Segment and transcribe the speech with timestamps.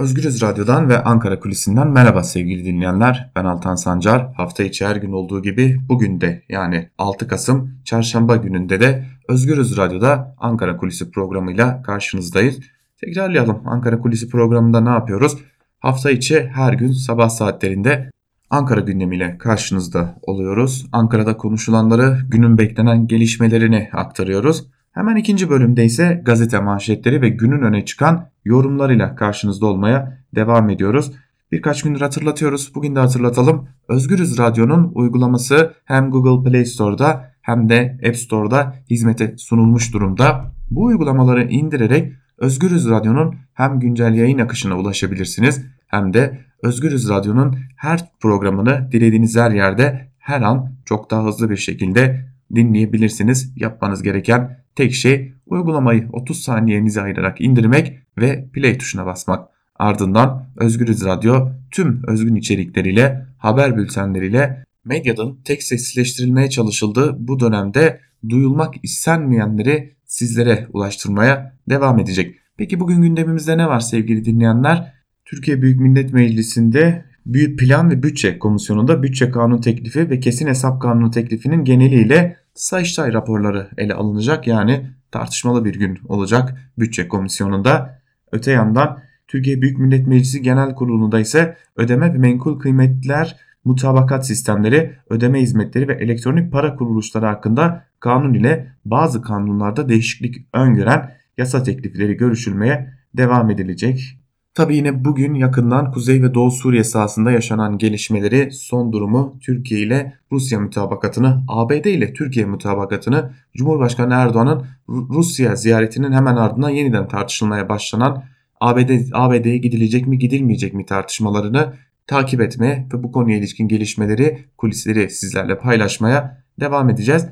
[0.00, 3.30] Özgürüz Radyo'dan ve Ankara Kulisi'nden merhaba sevgili dinleyenler.
[3.36, 4.32] Ben Altan Sancar.
[4.36, 9.76] Hafta içi her gün olduğu gibi bugün de yani 6 Kasım çarşamba gününde de Özgürüz
[9.76, 12.58] Radyo'da Ankara Kulisi programıyla karşınızdayız.
[13.00, 15.38] Tekrarlayalım Ankara Kulisi programında ne yapıyoruz?
[15.78, 18.10] Hafta içi her gün sabah saatlerinde
[18.50, 20.86] Ankara gündemiyle karşınızda oluyoruz.
[20.92, 24.66] Ankara'da konuşulanları, günün beklenen gelişmelerini aktarıyoruz.
[24.90, 31.12] Hemen ikinci bölümde ise gazete manşetleri ve günün öne çıkan yorumlarıyla karşınızda olmaya devam ediyoruz.
[31.52, 32.74] Birkaç gündür hatırlatıyoruz.
[32.74, 33.68] Bugün de hatırlatalım.
[33.88, 40.52] Özgürüz Radyo'nun uygulaması hem Google Play Store'da hem de App Store'da hizmete sunulmuş durumda.
[40.70, 48.08] Bu uygulamaları indirerek Özgürüz Radyo'nun hem güncel yayın akışına ulaşabilirsiniz hem de Özgürüz Radyo'nun her
[48.20, 53.52] programını dilediğiniz her yerde her an çok daha hızlı bir şekilde dinleyebilirsiniz.
[53.56, 59.48] Yapmanız gereken tek şey uygulamayı 30 saniyenizi ayırarak indirmek ve play tuşuna basmak.
[59.76, 68.74] Ardından Özgürüz Radyo tüm özgün içerikleriyle, haber bültenleriyle medyanın tek sessizleştirilmeye çalışıldığı bu dönemde duyulmak
[68.82, 72.36] istenmeyenleri sizlere ulaştırmaya devam edecek.
[72.56, 74.92] Peki bugün gündemimizde ne var sevgili dinleyenler?
[75.24, 80.82] Türkiye Büyük Millet Meclisi'nde Büyük Plan ve Bütçe Komisyonu'nda bütçe kanun teklifi ve kesin hesap
[80.82, 84.46] kanunu teklifinin geneliyle Sayıştay raporları ele alınacak.
[84.46, 88.00] Yani tartışmalı bir gün olacak bütçe komisyonunda.
[88.32, 94.96] Öte yandan Türkiye Büyük Millet Meclisi Genel Kurulu'nda ise ödeme ve menkul kıymetler mutabakat sistemleri,
[95.10, 102.14] ödeme hizmetleri ve elektronik para kuruluşları hakkında kanun ile bazı kanunlarda değişiklik öngören yasa teklifleri
[102.14, 104.19] görüşülmeye devam edilecek.
[104.60, 110.14] Tabi yine bugün yakından Kuzey ve Doğu Suriye sahasında yaşanan gelişmeleri, son durumu, Türkiye ile
[110.32, 118.24] Rusya mutabakatını, ABD ile Türkiye mutabakatını, Cumhurbaşkanı Erdoğan'ın Rusya ziyaretinin hemen ardından yeniden tartışılmaya başlanan
[118.60, 121.72] ABD ABD'ye gidilecek mi gidilmeyecek mi tartışmalarını
[122.06, 127.26] takip etmeye ve bu konuya ilişkin gelişmeleri, kulisleri sizlerle paylaşmaya devam edeceğiz.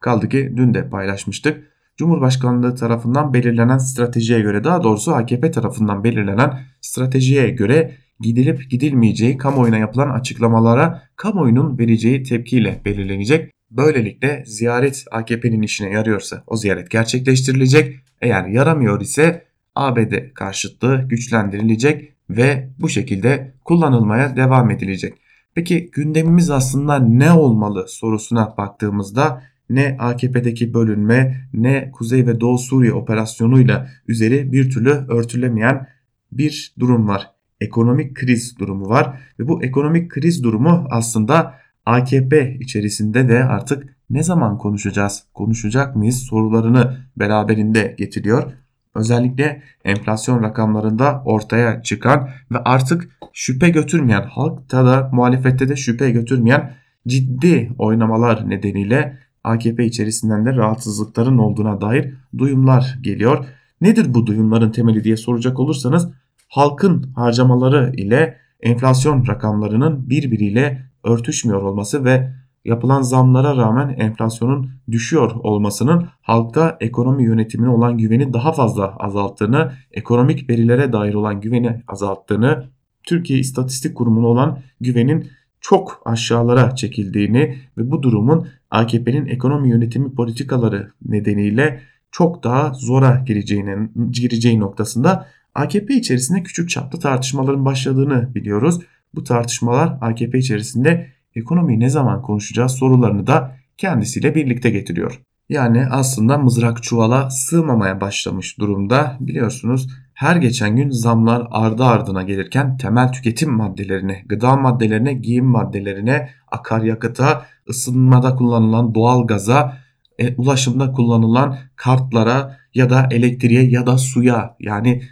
[0.00, 1.71] Kaldı ki dün de paylaşmıştık.
[1.96, 9.78] Cumhurbaşkanlığı tarafından belirlenen stratejiye göre daha doğrusu AKP tarafından belirlenen stratejiye göre gidilip gidilmeyeceği kamuoyuna
[9.78, 13.52] yapılan açıklamalara kamuoyunun vereceği tepkiyle belirlenecek.
[13.70, 17.96] Böylelikle ziyaret AKP'nin işine yarıyorsa o ziyaret gerçekleştirilecek.
[18.20, 19.44] Eğer yaramıyor ise
[19.74, 25.14] ABD karşıtlığı güçlendirilecek ve bu şekilde kullanılmaya devam edilecek.
[25.54, 29.42] Peki gündemimiz aslında ne olmalı sorusuna baktığımızda
[29.74, 35.88] ne AKP'deki bölünme ne Kuzey ve Doğu Suriye operasyonuyla üzeri bir türlü örtülemeyen
[36.32, 37.30] bir durum var.
[37.60, 41.54] Ekonomik kriz durumu var ve bu ekonomik kriz durumu aslında
[41.86, 48.52] AKP içerisinde de artık ne zaman konuşacağız, konuşacak mıyız sorularını beraberinde getiriyor.
[48.94, 56.74] Özellikle enflasyon rakamlarında ortaya çıkan ve artık şüphe götürmeyen, halkta da muhalefette de şüphe götürmeyen
[57.06, 63.46] ciddi oynamalar nedeniyle AKP içerisinden de rahatsızlıkların olduğuna dair duyumlar geliyor.
[63.80, 66.08] Nedir bu duyumların temeli diye soracak olursanız
[66.48, 72.32] halkın harcamaları ile enflasyon rakamlarının birbiriyle örtüşmüyor olması ve
[72.64, 80.50] yapılan zamlara rağmen enflasyonun düşüyor olmasının halkta ekonomi yönetimine olan güveni daha fazla azalttığını, ekonomik
[80.50, 82.64] verilere dair olan güveni azalttığını,
[83.02, 85.28] Türkiye İstatistik Kurumu'na olan güvenin
[85.60, 93.92] çok aşağılara çekildiğini ve bu durumun AKP'nin ekonomi yönetimi politikaları nedeniyle çok daha zora gireceğinin,
[94.10, 98.78] gireceği noktasında AKP içerisinde küçük çaplı tartışmaların başladığını biliyoruz.
[99.14, 105.20] Bu tartışmalar AKP içerisinde ekonomiyi ne zaman konuşacağız sorularını da kendisiyle birlikte getiriyor.
[105.48, 109.16] Yani aslında mızrak çuvala sığmamaya başlamış durumda.
[109.20, 116.28] Biliyorsunuz her geçen gün zamlar ardı ardına gelirken temel tüketim maddelerine, gıda maddelerine, giyim maddelerine,
[116.50, 119.78] akaryakıta, ısınmada kullanılan doğal gaza,
[120.18, 125.02] e, ulaşımda kullanılan kartlara ya da elektriğe ya da suya yani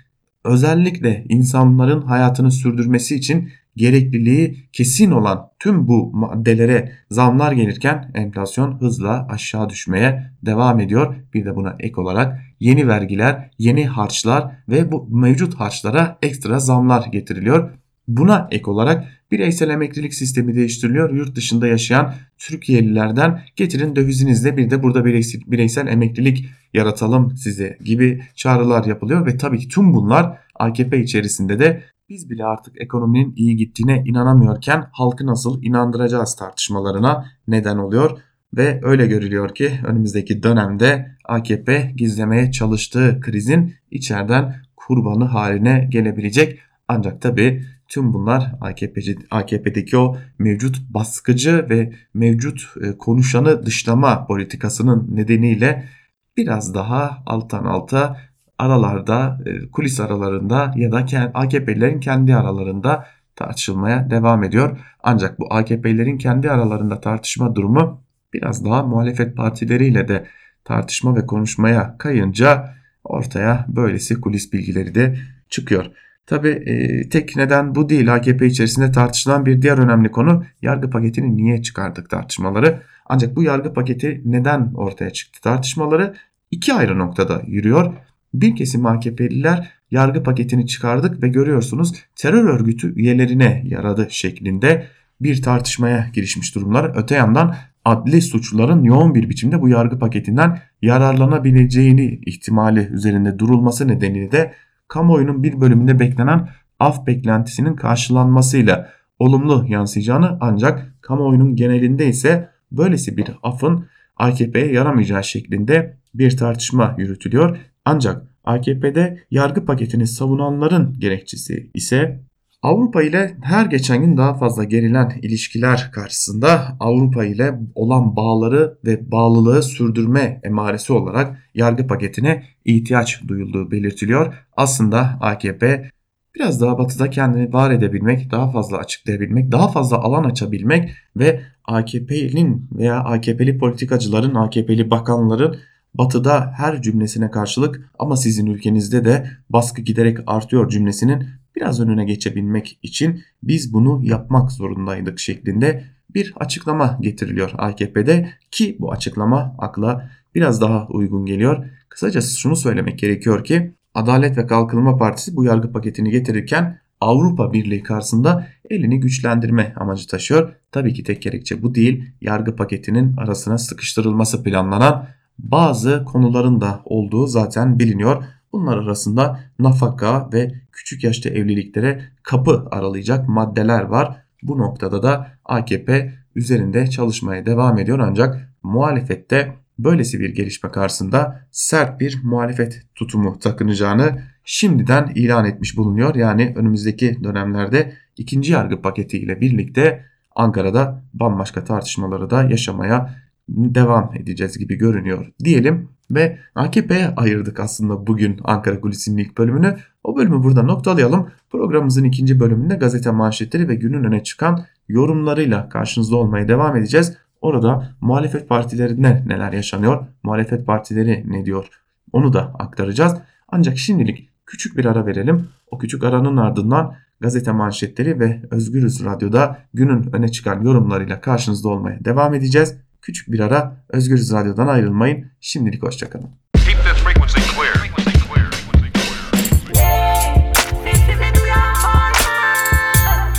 [0.44, 9.26] özellikle insanların hayatını sürdürmesi için gerekliliği kesin olan tüm bu maddelere zamlar gelirken enflasyon hızla
[9.30, 11.16] aşağı düşmeye devam ediyor.
[11.34, 17.06] Bir de buna ek olarak yeni vergiler, yeni harçlar ve bu mevcut harçlara ekstra zamlar
[17.06, 17.70] getiriliyor.
[18.08, 21.14] Buna ek olarak Bireysel emeklilik sistemi değiştiriliyor.
[21.14, 25.04] Yurt dışında yaşayan Türkiye'lilerden getirin dövizinizle bir de burada
[25.46, 31.82] bireysel, emeklilik yaratalım size gibi çağrılar yapılıyor ve tabii ki tüm bunlar AKP içerisinde de
[32.08, 38.18] biz bile artık ekonominin iyi gittiğine inanamıyorken halkı nasıl inandıracağız tartışmalarına neden oluyor
[38.56, 46.58] ve öyle görülüyor ki önümüzdeki dönemde AKP gizlemeye çalıştığı krizin içeriden kurbanı haline gelebilecek.
[46.88, 55.08] Ancak tabi tüm bunlar AKP'ci, AKP'deki o mevcut baskıcı ve mevcut e, konuşanı dışlama politikasının
[55.10, 55.88] nedeniyle
[56.36, 58.16] biraz daha alttan alta
[58.58, 63.06] aralarda e, kulis aralarında ya da AKP'lilerin kendi aralarında
[63.36, 64.78] tartışılmaya devam ediyor.
[65.02, 68.02] Ancak bu AKP'lilerin kendi aralarında tartışma durumu
[68.32, 70.26] biraz daha muhalefet partileriyle de
[70.64, 75.86] tartışma ve konuşmaya kayınca ortaya böylesi kulis bilgileri de çıkıyor.
[76.30, 78.14] Tabi e, tek neden bu değil.
[78.14, 82.82] AKP içerisinde tartışılan bir diğer önemli konu yargı paketini niye çıkardık tartışmaları.
[83.06, 86.14] Ancak bu yargı paketi neden ortaya çıktı tartışmaları
[86.50, 87.94] iki ayrı noktada yürüyor.
[88.34, 94.86] Bir kesim AKP'liler yargı paketini çıkardık ve görüyorsunuz terör örgütü üyelerine yaradı şeklinde
[95.20, 96.92] bir tartışmaya girişmiş durumlar.
[96.96, 97.54] Öte yandan
[97.84, 104.54] adli suçluların yoğun bir biçimde bu yargı paketinden yararlanabileceğini ihtimali üzerinde durulması nedeniyle de
[104.90, 106.48] kamuoyunun bir bölümünde beklenen
[106.78, 115.96] af beklentisinin karşılanmasıyla olumlu yansıyacağını ancak kamuoyunun genelinde ise böylesi bir afın AKP'ye yaramayacağı şeklinde
[116.14, 117.58] bir tartışma yürütülüyor.
[117.84, 122.20] Ancak AKP'de yargı paketini savunanların gerekçesi ise
[122.62, 129.10] Avrupa ile her geçen gün daha fazla gerilen ilişkiler karşısında Avrupa ile olan bağları ve
[129.10, 134.34] bağlılığı sürdürme emaresi olarak yargı paketine ihtiyaç duyulduğu belirtiliyor.
[134.56, 135.90] Aslında AKP
[136.34, 142.68] biraz daha batıda kendini var edebilmek, daha fazla açıklayabilmek, daha fazla alan açabilmek ve AKP'nin
[142.72, 145.56] veya AKP'li politikacıların, AKP'li bakanların
[145.94, 152.78] batıda her cümlesine karşılık ama sizin ülkenizde de baskı giderek artıyor cümlesinin biraz önüne geçebilmek
[152.82, 155.84] için biz bunu yapmak zorundaydık şeklinde
[156.14, 161.66] bir açıklama getiriliyor AKP'de ki bu açıklama akla biraz daha uygun geliyor.
[161.88, 167.82] Kısacası şunu söylemek gerekiyor ki Adalet ve Kalkınma Partisi bu yargı paketini getirirken Avrupa Birliği
[167.82, 170.52] karşısında elini güçlendirme amacı taşıyor.
[170.72, 172.04] Tabii ki tek gerekçe bu değil.
[172.20, 175.08] Yargı paketinin arasına sıkıştırılması planlanan
[175.42, 178.24] bazı konuların da olduğu zaten biliniyor.
[178.52, 184.16] Bunlar arasında nafaka ve küçük yaşta evliliklere kapı aralayacak maddeler var.
[184.42, 192.00] Bu noktada da AKP üzerinde çalışmaya devam ediyor ancak muhalefette böylesi bir gelişme karşısında sert
[192.00, 196.14] bir muhalefet tutumu takınacağını şimdiden ilan etmiş bulunuyor.
[196.14, 200.04] Yani önümüzdeki dönemlerde ikinci yargı paketiyle birlikte
[200.36, 203.14] Ankara'da bambaşka tartışmaları da yaşamaya
[203.50, 209.76] devam edeceğiz gibi görünüyor diyelim ve AKP'ye ayırdık aslında bugün Ankara Kulisi'nin ilk bölümünü.
[210.04, 211.30] O bölümü burada noktalayalım.
[211.50, 217.16] Programımızın ikinci bölümünde gazete manşetleri ve günün öne çıkan yorumlarıyla karşınızda olmaya devam edeceğiz.
[217.40, 221.68] Orada muhalefet partilerinde neler yaşanıyor, muhalefet partileri ne diyor
[222.12, 223.14] onu da aktaracağız.
[223.48, 225.48] Ancak şimdilik küçük bir ara verelim.
[225.70, 232.04] O küçük aranın ardından gazete manşetleri ve Özgürüz Radyo'da günün öne çıkan yorumlarıyla karşınızda olmaya
[232.04, 232.76] devam edeceğiz.
[233.02, 235.32] Küçük bir ara Özgürüz Radyo'dan ayrılmayın.
[235.40, 236.30] Şimdilik hoşçakalın.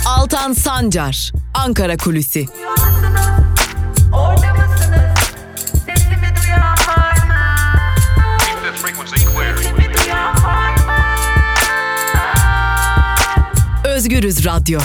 [0.06, 2.46] Altan Sancar, Ankara Kulüsi.
[13.84, 14.80] Özgürüz Radyo.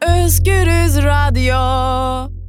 [0.00, 2.39] Özgürüz Radyo.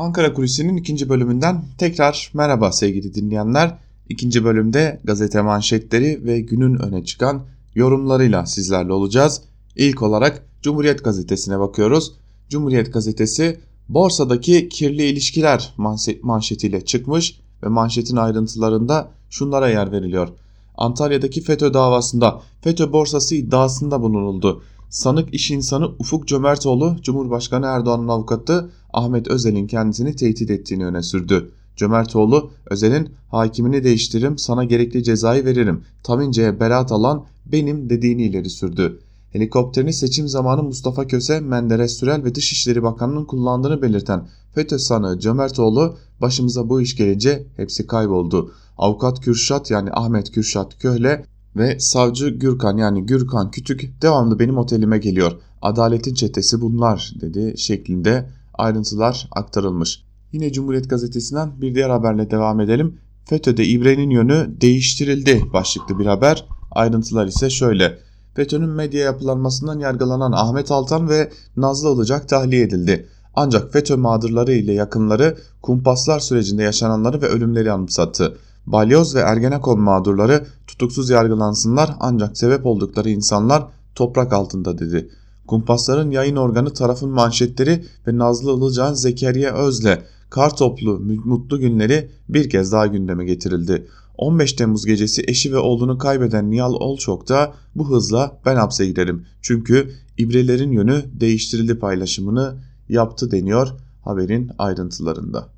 [0.00, 3.78] Ankara Kulisi'nin ikinci bölümünden tekrar merhaba sevgili dinleyenler.
[4.08, 7.42] İkinci bölümde gazete manşetleri ve günün öne çıkan
[7.74, 9.42] yorumlarıyla sizlerle olacağız.
[9.76, 12.12] İlk olarak Cumhuriyet Gazetesi'ne bakıyoruz.
[12.48, 15.74] Cumhuriyet Gazetesi borsadaki kirli ilişkiler
[16.22, 20.28] manşetiyle çıkmış ve manşetin ayrıntılarında şunlara yer veriliyor.
[20.76, 24.62] Antalya'daki FETÖ davasında FETÖ borsası iddiasında bulunuldu.
[24.90, 31.50] Sanık iş insanı Ufuk Cömertoğlu, Cumhurbaşkanı Erdoğan'ın avukatı Ahmet Özel'in kendisini tehdit ettiğini öne sürdü.
[31.76, 35.84] Cömertoğlu, Özel'in hakimini değiştiririm sana gerekli cezayı veririm.
[36.02, 39.00] Tamince'ye beraat alan benim dediğini ileri sürdü.
[39.32, 45.96] Helikopterini seçim zamanı Mustafa Köse, Menderes Sürel ve Dışişleri Bakanı'nın kullandığını belirten FETÖ sanığı Cömertoğlu
[46.20, 48.52] başımıza bu iş gelince hepsi kayboldu.
[48.78, 51.24] Avukat Kürşat yani Ahmet Kürşat Köhle
[51.56, 55.32] ve savcı Gürkan yani Gürkan Kütük devamlı benim otelime geliyor.
[55.62, 60.04] Adaletin çetesi bunlar dedi şeklinde ayrıntılar aktarılmış.
[60.32, 63.00] Yine Cumhuriyet Gazetesi'nden bir diğer haberle devam edelim.
[63.24, 66.46] FETÖ'de İbre'nin yönü değiştirildi başlıklı bir haber.
[66.70, 67.98] Ayrıntılar ise şöyle.
[68.34, 73.06] FETÖ'nün medya yapılanmasından yargılanan Ahmet Altan ve Nazlı Ilıcak tahliye edildi.
[73.34, 78.36] Ancak FETÖ mağdurları ile yakınları kumpaslar sürecinde yaşananları ve ölümleri anımsattı.
[78.66, 85.10] Balyoz ve Ergenekon mağdurları tutuksuz yargılansınlar ancak sebep oldukları insanlar toprak altında dedi.
[85.50, 89.98] Kumpasların yayın organı tarafın manşetleri ve Nazlı Ilıcak'ın Zekeriya Öz'le
[90.30, 93.86] kar toplu mutlu günleri bir kez daha gündeme getirildi.
[94.18, 99.26] 15 Temmuz gecesi eşi ve oğlunu kaybeden Nihal Olçok da bu hızla ben hapse girerim.
[99.42, 102.54] Çünkü ibrelerin yönü değiştirildi paylaşımını
[102.88, 103.68] yaptı deniyor
[104.04, 105.48] haberin ayrıntılarında.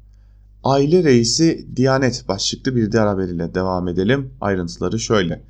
[0.65, 4.31] Aile reisi Diyanet başlıklı bir diğer haberiyle devam edelim.
[4.41, 5.43] Ayrıntıları şöyle.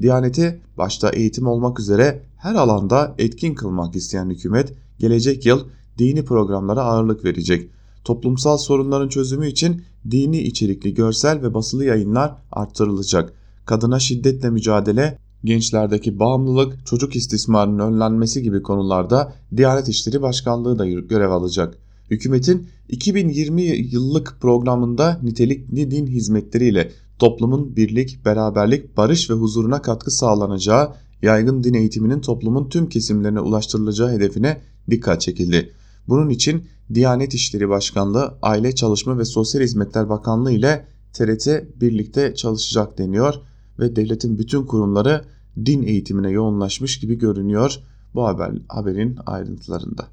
[0.00, 5.60] Diyaneti başta eğitim olmak üzere her alanda etkin kılmak isteyen hükümet gelecek yıl
[5.98, 7.70] dini programlara ağırlık verecek.
[8.04, 13.32] Toplumsal sorunların çözümü için dini içerikli görsel ve basılı yayınlar arttırılacak.
[13.64, 21.30] Kadına şiddetle mücadele, gençlerdeki bağımlılık, çocuk istismarının önlenmesi gibi konularda Diyanet İşleri Başkanlığı da görev
[21.30, 21.78] alacak.
[22.10, 30.94] Hükümetin 2020 yıllık programında nitelikli din hizmetleriyle toplumun birlik, beraberlik, barış ve huzuruna katkı sağlanacağı,
[31.22, 34.60] yaygın din eğitiminin toplumun tüm kesimlerine ulaştırılacağı hedefine
[34.90, 35.72] dikkat çekildi.
[36.08, 41.48] Bunun için Diyanet İşleri Başkanlığı, Aile Çalışma ve Sosyal Hizmetler Bakanlığı ile TRT
[41.80, 43.34] birlikte çalışacak deniyor
[43.78, 45.24] ve devletin bütün kurumları
[45.66, 47.78] din eğitimine yoğunlaşmış gibi görünüyor
[48.14, 50.06] bu haber, haberin ayrıntılarında.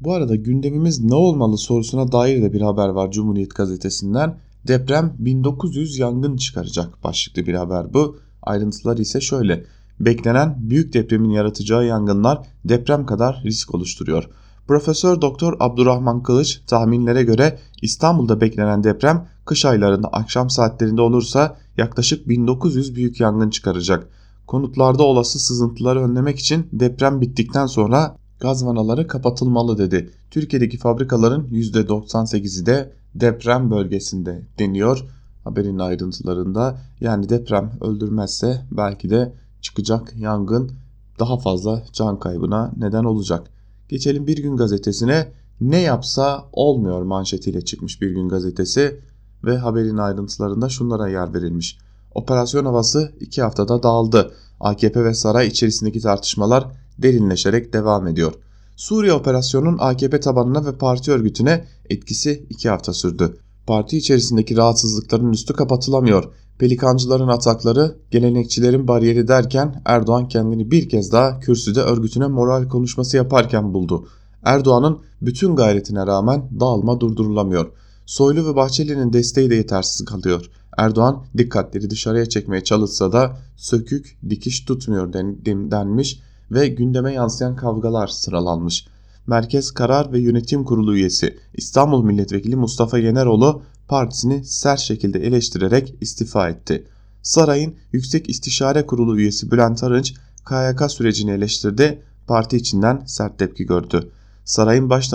[0.00, 4.38] Bu arada gündemimiz ne olmalı sorusuna dair de bir haber var Cumhuriyet Gazetesi'nden.
[4.68, 8.16] Deprem 1900 yangın çıkaracak başlıklı bir haber bu.
[8.42, 9.64] Ayrıntılar ise şöyle.
[10.02, 14.28] Beklenen büyük depremin yaratacağı yangınlar deprem kadar risk oluşturuyor.
[14.68, 22.28] Profesör Doktor Abdurrahman Kılıç tahminlere göre İstanbul'da beklenen deprem kış aylarında akşam saatlerinde olursa yaklaşık
[22.28, 24.08] 1900 büyük yangın çıkaracak.
[24.46, 30.10] Konutlarda olası sızıntıları önlemek için deprem bittikten sonra gaz vanaları kapatılmalı dedi.
[30.30, 35.04] Türkiye'deki fabrikaların %98'i de deprem bölgesinde deniyor
[35.44, 36.78] haberin ayrıntılarında.
[37.00, 39.32] Yani deprem öldürmezse belki de
[39.62, 40.72] çıkacak yangın
[41.18, 43.50] daha fazla can kaybına neden olacak.
[43.88, 49.00] Geçelim Bir Gün Gazetesi'ne ne yapsa olmuyor manşetiyle çıkmış Bir Gün Gazetesi
[49.44, 51.78] ve haberin ayrıntılarında şunlara yer verilmiş.
[52.14, 54.34] Operasyon havası iki haftada dağıldı.
[54.60, 56.66] AKP ve saray içerisindeki tartışmalar
[56.98, 58.32] derinleşerek devam ediyor.
[58.76, 63.36] Suriye operasyonunun AKP tabanına ve parti örgütüne etkisi iki hafta sürdü.
[63.66, 66.24] Parti içerisindeki rahatsızlıkların üstü kapatılamıyor.
[66.58, 73.74] Pelikancıların atakları, gelenekçilerin bariyeri derken Erdoğan kendini bir kez daha kürsüde örgütüne moral konuşması yaparken
[73.74, 74.06] buldu.
[74.42, 77.72] Erdoğan'ın bütün gayretine rağmen dağılma durdurulamıyor.
[78.06, 80.50] Soylu ve Bahçeli'nin desteği de yetersiz kalıyor.
[80.76, 88.86] Erdoğan dikkatleri dışarıya çekmeye çalışsa da sökük dikiş tutmuyor denmiş ve gündeme yansıyan kavgalar sıralanmış.
[89.26, 96.48] Merkez Karar ve Yönetim Kurulu üyesi İstanbul Milletvekili Mustafa Yeneroğlu partisini sert şekilde eleştirerek istifa
[96.48, 96.86] etti.
[97.22, 100.14] Sarayın Yüksek İstişare Kurulu üyesi Bülent Arınç
[100.48, 104.10] KYK sürecini eleştirdi, parti içinden sert tepki gördü.
[104.44, 105.12] Sarayın baş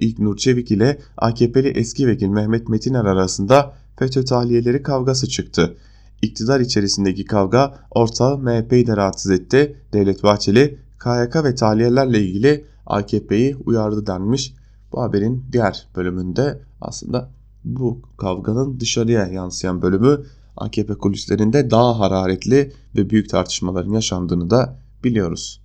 [0.00, 5.76] İlk Nur Çevik ile AKP'li eski vekil Mehmet Metiner arasında FETÖ tahliyeleri kavgası çıktı.
[6.22, 9.76] İktidar içerisindeki kavga ortağı MHP'yi de rahatsız etti.
[9.92, 14.54] Devlet Bahçeli KYK ve tahliyelerle ilgili AKP'yi uyardı denmiş.
[14.92, 17.30] Bu haberin diğer bölümünde aslında
[17.64, 20.24] bu kavganın dışarıya yansıyan bölümü
[20.56, 25.60] AKP kulislerinde daha hararetli ve büyük tartışmaların yaşandığını da biliyoruz.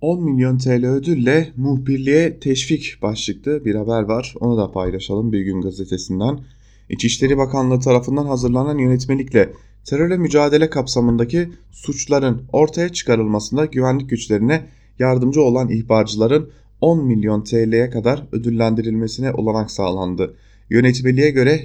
[0.00, 4.34] 10 milyon TL ödülle muhbirliğe teşvik başlıklı bir haber var.
[4.40, 6.40] Onu da paylaşalım Bir Gün Gazetesi'nden.
[6.88, 9.52] İçişleri Bakanlığı tarafından hazırlanan yönetmelikle
[9.84, 14.66] terörle mücadele kapsamındaki suçların ortaya çıkarılmasında güvenlik güçlerine
[14.98, 20.34] yardımcı olan ihbarcıların 10 milyon TL'ye kadar ödüllendirilmesine olanak sağlandı.
[20.70, 21.62] Yönetmeliğe göre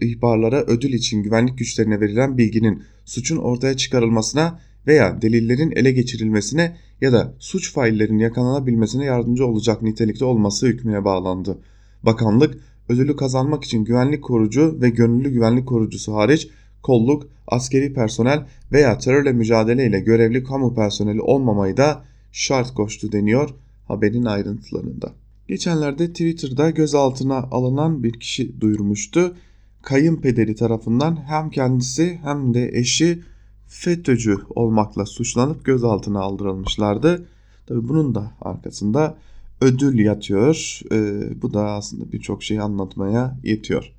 [0.00, 7.12] ihbarlara ödül için güvenlik güçlerine verilen bilginin suçun ortaya çıkarılmasına veya delillerin ele geçirilmesine ya
[7.12, 11.58] da suç faillerinin yakalanabilmesine yardımcı olacak nitelikte olması hükmüne bağlandı.
[12.02, 16.48] Bakanlık ödülü kazanmak için güvenlik korucu ve gönüllü güvenlik korucusu hariç
[16.82, 23.50] kolluk, askeri personel veya terörle mücadele ile görevli kamu personeli olmamayı da şart koştu deniyor
[23.88, 25.12] haberin ayrıntılarında.
[25.48, 29.36] Geçenlerde Twitter'da gözaltına alınan bir kişi duyurmuştu.
[29.82, 33.22] Kayınpederi tarafından hem kendisi hem de eşi
[33.66, 37.26] FETÖ'cü olmakla suçlanıp gözaltına aldırılmışlardı.
[37.66, 39.18] Tabi bunun da arkasında
[39.60, 40.80] ödül yatıyor.
[40.92, 43.92] E, bu da aslında birçok şeyi anlatmaya yetiyor.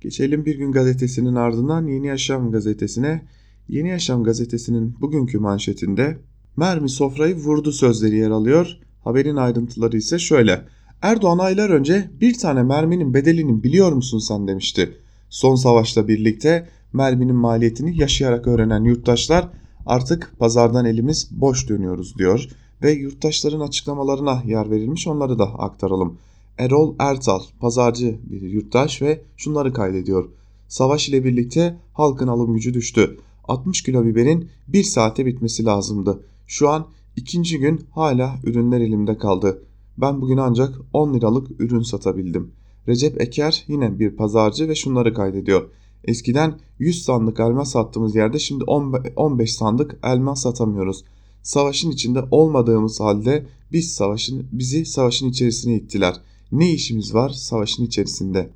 [0.00, 3.22] Geçelim Bir Gün Gazetesi'nin ardından Yeni Yaşam Gazetesi'ne.
[3.68, 6.18] Yeni Yaşam Gazetesi'nin bugünkü manşetinde
[6.56, 8.78] mermi sofrayı vurdu sözleri yer alıyor.
[9.04, 10.64] Haberin ayrıntıları ise şöyle.
[11.02, 14.96] Erdoğan aylar önce bir tane merminin bedelini biliyor musun sen demişti.
[15.30, 19.48] Son savaşla birlikte merminin maliyetini yaşayarak öğrenen yurttaşlar
[19.86, 22.48] artık pazardan elimiz boş dönüyoruz diyor
[22.82, 26.18] ve yurttaşların açıklamalarına yer verilmiş onları da aktaralım.
[26.58, 30.28] Erol Ertal pazarcı bir yurttaş ve şunları kaydediyor.
[30.68, 33.16] Savaş ile birlikte halkın alım gücü düştü.
[33.48, 36.20] 60 kilo biberin bir saate bitmesi lazımdı.
[36.46, 36.86] Şu an
[37.16, 39.62] ikinci gün hala ürünler elimde kaldı.
[39.98, 42.52] Ben bugün ancak 10 liralık ürün satabildim.
[42.88, 45.70] Recep Eker yine bir pazarcı ve şunları kaydediyor.
[46.04, 51.04] Eskiden 100 sandık elma sattığımız yerde şimdi 15 sandık elma satamıyoruz.
[51.42, 56.14] Savaşın içinde olmadığımız halde biz savaşın bizi savaşın içerisine ittiler.
[56.52, 58.50] Ne işimiz var savaşın içerisinde?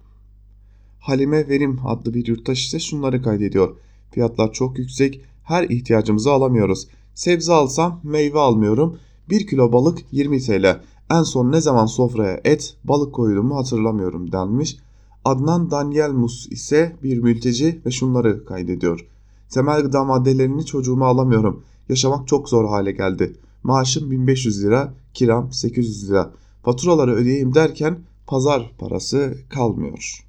[0.98, 3.76] Halime Verim adlı bir yurttaş ise şunları kaydediyor.
[4.10, 6.88] Fiyatlar çok yüksek, her ihtiyacımızı alamıyoruz.
[7.14, 8.98] Sebze alsam meyve almıyorum.
[9.30, 10.80] 1 kilo balık 20 TL.
[11.10, 14.76] En son ne zaman sofraya et, balık koyduğumu hatırlamıyorum denmiş.
[15.24, 19.06] Adnan Daniel Mus ise bir mülteci ve şunları kaydediyor.
[19.48, 21.62] Temel gıda maddelerini çocuğuma alamıyorum.
[21.88, 23.36] Yaşamak çok zor hale geldi.
[23.62, 26.30] Maaşım 1500 lira, kiram 800 lira.
[26.62, 30.24] Faturaları ödeyeyim derken pazar parası kalmıyor.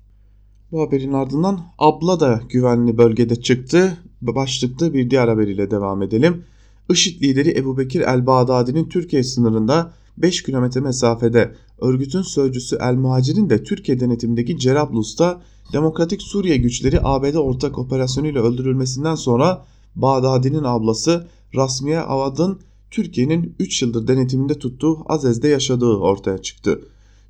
[0.72, 3.98] Bu haberin ardından abla da güvenli bölgede çıktı.
[4.22, 6.44] Başlıkta bir diğer haberiyle devam edelim.
[6.90, 13.64] IŞİD lideri Ebu Bekir el-Bağdadi'nin Türkiye sınırında 5 kilometre mesafede örgütün sözcüsü El Muhacir'in de
[13.64, 15.42] Türkiye denetimindeki Cerablus'ta
[15.74, 19.66] Demokratik Suriye güçleri ABD ortak operasyonuyla öldürülmesinden sonra
[19.96, 22.60] Bağdadi'nin ablası Rasmiye Avad'ın
[22.92, 26.82] Türkiye'nin 3 yıldır denetiminde tuttuğu Azez'de yaşadığı ortaya çıktı.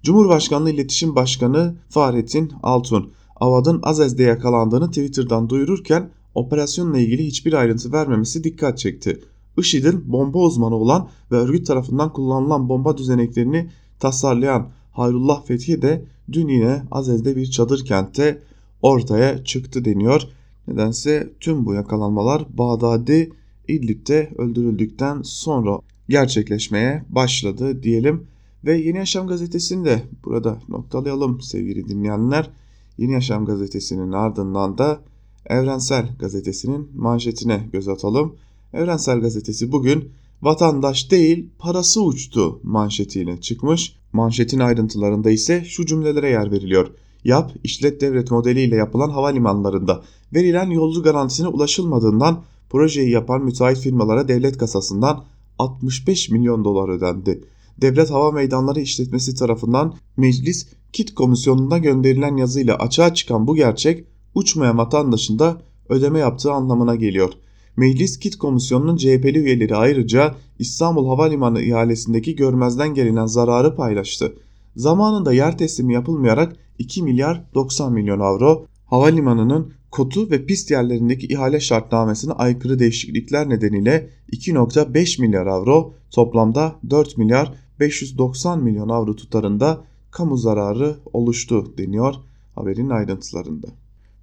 [0.04, 8.44] Cumhurbaşkanlığı İletişim Başkanı Fahrettin Altun, Avad'ın Azez'de yakalandığını Twitter'dan duyururken operasyonla ilgili hiçbir ayrıntı vermemesi
[8.44, 9.22] dikkat çekti.
[9.58, 16.48] IŞİD'in bomba uzmanı olan ve örgüt tarafından kullanılan bomba düzeneklerini tasarlayan Hayrullah Fethi de dün
[16.48, 18.42] yine Azez'de bir çadır kentte
[18.82, 20.22] ortaya çıktı deniyor.
[20.68, 23.32] Nedense tüm bu yakalanmalar Bağdadi
[23.68, 28.28] İdlib'de öldürüldükten sonra gerçekleşmeye başladı diyelim.
[28.66, 32.50] Ve Yeni Yaşam gazetesini de burada noktalayalım sevgili dinleyenler.
[32.98, 35.02] Yeni Yaşam gazetesinin ardından da
[35.46, 38.36] Evrensel gazetesinin manşetine göz atalım.
[38.76, 40.12] Evrensel gazetesi bugün
[40.42, 43.96] vatandaş değil parası uçtu manşetiyle çıkmış.
[44.14, 46.88] Manşetin ayrıntılarında ise şu cümlelere yer veriliyor.
[47.24, 54.58] Yap, işlet devlet modeliyle yapılan havalimanlarında verilen yolcu garantisine ulaşılmadığından projeyi yapan müteahhit firmalara devlet
[54.58, 55.24] kasasından
[55.60, 57.44] 65 milyon dolar ödendi.
[57.82, 64.78] Devlet Hava Meydanları İşletmesi tarafından Meclis Kit Komisyonu'na gönderilen yazıyla açığa çıkan bu gerçek uçmayan
[64.78, 67.34] vatandaşın da ödeme yaptığı anlamına geliyor.
[67.78, 74.34] Meclis Kit Komisyonu'nun CHP'li üyeleri ayrıca İstanbul Havalimanı ihalesindeki görmezden gelinen zararı paylaştı.
[74.76, 81.60] Zamanında yer teslimi yapılmayarak 2 milyar 90 milyon avro, havalimanının kotu ve pist yerlerindeki ihale
[81.60, 90.38] şartnamesine aykırı değişiklikler nedeniyle 2.5 milyar avro, toplamda 4 milyar 590 milyon avro tutarında kamu
[90.38, 92.16] zararı oluştu deniyor
[92.56, 93.68] haberin ayrıntılarında.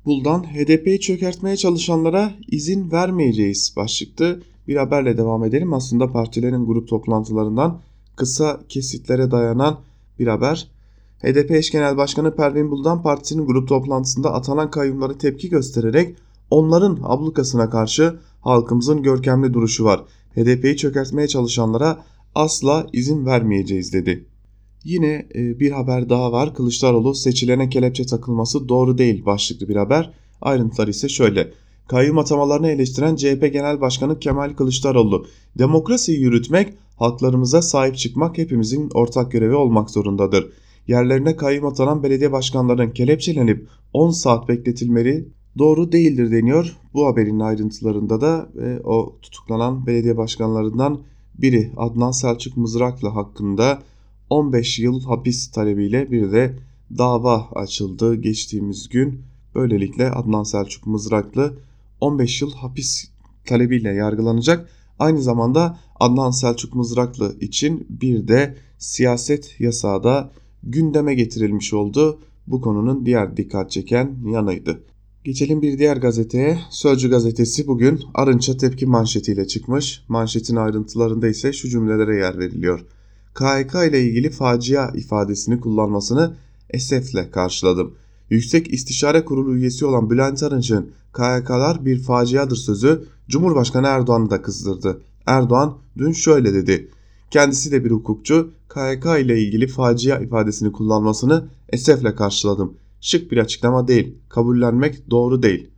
[0.06, 5.72] Buldan HDP'yi çökertmeye çalışanlara izin vermeyeceğiz başlıklı bir haberle devam edelim.
[5.72, 7.80] Aslında partilerin grup toplantılarından
[8.16, 9.78] kısa kesitlere dayanan
[10.18, 10.68] bir haber.
[11.18, 16.16] HDP eş genel başkanı Pervin Buldan partisinin grup toplantısında atanan kayyumlara tepki göstererek
[16.50, 20.04] onların ablukasına karşı halkımızın görkemli duruşu var.
[20.36, 24.24] HDP'yi çökertmeye çalışanlara asla izin vermeyeceğiz dedi.
[24.84, 26.54] Yine e, bir haber daha var.
[26.54, 30.12] Kılıçdaroğlu seçilene kelepçe takılması doğru değil başlıklı bir haber.
[30.40, 31.50] Ayrıntılar ise şöyle.
[31.88, 35.26] Kayyum atamalarını eleştiren CHP Genel Başkanı Kemal Kılıçdaroğlu,
[35.58, 40.52] demokrasiyi yürütmek, halklarımıza sahip çıkmak hepimizin ortak görevi olmak zorundadır.
[40.88, 46.76] Yerlerine kayyum atanan belediye başkanlarının kelepçelenip 10 saat bekletilmeleri doğru değildir deniyor.
[46.94, 51.00] Bu haberin ayrıntılarında da ve o tutuklanan belediye başkanlarından
[51.38, 53.82] biri Adnan Selçuk Mızraklı hakkında
[54.32, 56.58] 15 yıl hapis talebiyle bir de
[56.98, 59.20] dava açıldı geçtiğimiz gün.
[59.54, 61.54] Böylelikle Adnan Selçuk Mızraklı
[62.00, 63.08] 15 yıl hapis
[63.44, 64.68] talebiyle yargılanacak.
[64.98, 70.30] Aynı zamanda Adnan Selçuk Mızraklı için bir de siyaset yasağı da
[70.62, 72.20] gündeme getirilmiş oldu.
[72.46, 74.82] Bu konunun diğer dikkat çeken yanıydı.
[75.24, 76.58] Geçelim bir diğer gazeteye.
[76.70, 80.04] Sözcü gazetesi bugün Arınç'a tepki manşetiyle çıkmış.
[80.08, 82.84] Manşetin ayrıntılarında ise şu cümlelere yer veriliyor.
[83.34, 86.36] KHK ile ilgili facia ifadesini kullanmasını
[86.70, 87.94] esefle karşıladım.
[88.30, 95.00] Yüksek İstişare Kurulu üyesi olan Bülent Arınç'ın KHK'lar bir faciadır sözü Cumhurbaşkanı Erdoğan'ı da kızdırdı.
[95.26, 96.90] Erdoğan dün şöyle dedi.
[97.30, 98.50] Kendisi de bir hukukçu.
[98.68, 102.74] KHK ile ilgili facia ifadesini kullanmasını esefle karşıladım.
[103.00, 104.14] Şık bir açıklama değil.
[104.28, 105.70] Kabullenmek doğru değil.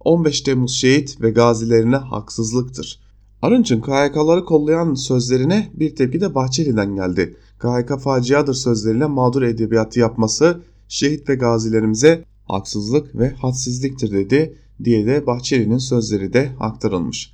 [0.00, 3.00] 15 Temmuz şehit ve gazilerine haksızlıktır.
[3.42, 7.36] Arınç'ın KHK'ları kollayan sözlerine bir tepki de Bahçeli'den geldi.
[7.58, 15.26] KHK faciadır sözlerine mağdur edebiyatı yapması şehit ve gazilerimize haksızlık ve hadsizliktir dedi diye de
[15.26, 17.32] Bahçeli'nin sözleri de aktarılmış.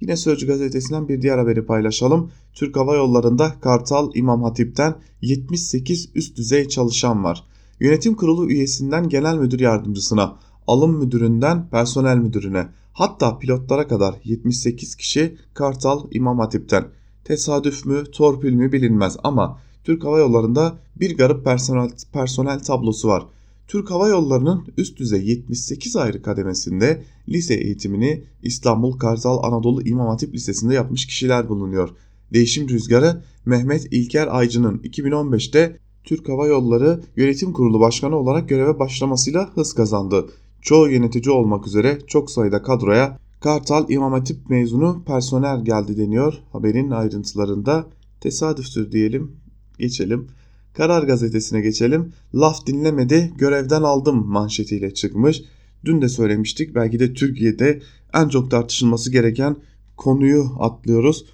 [0.00, 2.30] Yine Sözcü gazetesinden bir diğer haberi paylaşalım.
[2.54, 7.44] Türk Hava Yolları'nda Kartal İmam Hatip'ten 78 üst düzey çalışan var.
[7.80, 10.36] Yönetim kurulu üyesinden genel müdür yardımcısına,
[10.68, 16.84] alım müdüründen personel müdürüne, hatta pilotlara kadar 78 kişi Kartal İmam Hatip'ten.
[17.24, 23.26] Tesadüf mü, torpil mi bilinmez ama Türk Hava Yolları'nda bir garip personel, personel tablosu var.
[23.68, 30.34] Türk Hava Yolları'nın üst düzey 78 ayrı kademesinde lise eğitimini İstanbul Kartal Anadolu İmam Hatip
[30.34, 31.88] Lisesi'nde yapmış kişiler bulunuyor.
[32.32, 39.50] Değişim rüzgarı Mehmet İlker Aycı'nın 2015'te Türk Hava Yolları Yönetim Kurulu Başkanı olarak göreve başlamasıyla
[39.54, 40.26] hız kazandı.
[40.62, 46.90] Çoğu yönetici olmak üzere çok sayıda kadroya Kartal İmam Hatip mezunu personel geldi deniyor haberin
[46.90, 47.86] ayrıntılarında.
[48.20, 49.36] Tesadüftür diyelim
[49.78, 50.28] geçelim.
[50.74, 52.12] Karar gazetesine geçelim.
[52.34, 55.42] Laf dinlemedi görevden aldım manşetiyle çıkmış.
[55.84, 57.82] Dün de söylemiştik belki de Türkiye'de
[58.14, 59.56] en çok tartışılması gereken
[59.96, 61.24] konuyu atlıyoruz.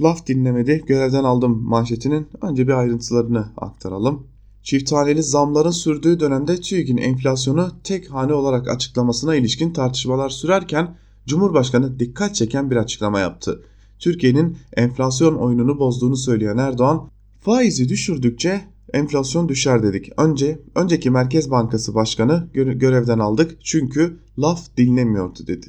[0.00, 4.26] Laf dinlemedi görevden aldım manşetinin önce bir ayrıntılarını aktaralım.
[4.62, 10.96] Çift haneli zamların sürdüğü dönemde TÜİK'in enflasyonu tek hane olarak açıklamasına ilişkin tartışmalar sürerken
[11.26, 13.62] Cumhurbaşkanı dikkat çeken bir açıklama yaptı.
[13.98, 17.08] Türkiye'nin enflasyon oyununu bozduğunu söyleyen Erdoğan,
[17.40, 18.60] faizi düşürdükçe
[18.92, 20.10] enflasyon düşer dedik.
[20.16, 25.66] Önce önceki Merkez Bankası Başkanı görevden aldık çünkü laf dinlemiyordu dedi.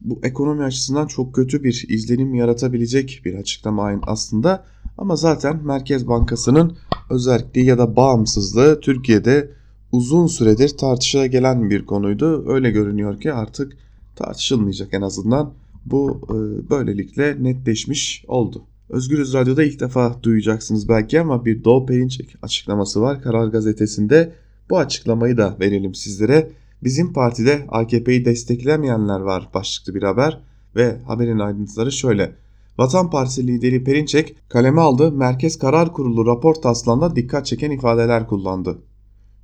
[0.00, 4.64] Bu ekonomi açısından çok kötü bir izlenim yaratabilecek bir açıklama aslında.
[5.02, 6.76] Ama zaten Merkez Bankası'nın
[7.10, 9.50] özelliği ya da bağımsızlığı Türkiye'de
[9.92, 12.52] uzun süredir tartışıla gelen bir konuydu.
[12.52, 13.76] Öyle görünüyor ki artık
[14.16, 15.54] tartışılmayacak en azından.
[15.86, 18.62] Bu e, böylelikle netleşmiş oldu.
[18.88, 24.32] Özgürüz Radyo'da ilk defa duyacaksınız belki ama bir Doğu Perinçek açıklaması var Karar Gazetesi'nde.
[24.70, 26.50] Bu açıklamayı da verelim sizlere.
[26.82, 30.40] Bizim partide AKP'yi desteklemeyenler var başlıklı bir haber
[30.76, 32.41] ve haberin ayrıntıları şöyle.
[32.78, 38.78] Vatan Partisi lideri Perinçek kaleme aldı Merkez Karar Kurulu rapor taslağında dikkat çeken ifadeler kullandı.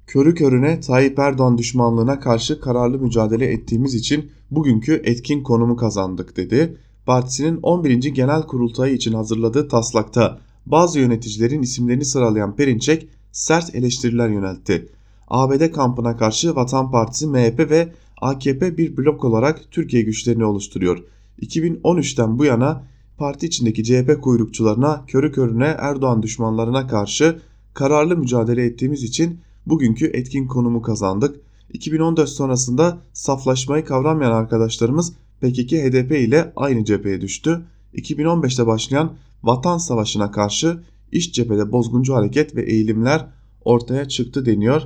[0.07, 6.77] Körü körüne Tayyip Erdoğan düşmanlığına karşı kararlı mücadele ettiğimiz için bugünkü etkin konumu kazandık dedi.
[7.07, 7.99] Partisinin 11.
[7.99, 14.89] Genel Kurultayı için hazırladığı taslakta bazı yöneticilerin isimlerini sıralayan Perinçek sert eleştiriler yöneltti.
[15.29, 21.05] ABD kampına karşı Vatan Partisi, MHP ve AKP bir blok olarak Türkiye güçlerini oluşturuyor.
[21.43, 22.85] 2013'ten bu yana
[23.19, 27.39] parti içindeki CHP kuyrukçularına, körü körüne Erdoğan düşmanlarına karşı
[27.75, 31.41] kararlı mücadele ettiğimiz için bugünkü etkin konumu kazandık.
[31.73, 37.63] 2014 sonrasında saflaşmayı kavramayan arkadaşlarımız PKK HDP ile aynı cepheye düştü.
[37.95, 40.81] 2015'te başlayan Vatan Savaşı'na karşı
[41.13, 43.27] iş cephede bozguncu hareket ve eğilimler
[43.65, 44.83] ortaya çıktı deniyor.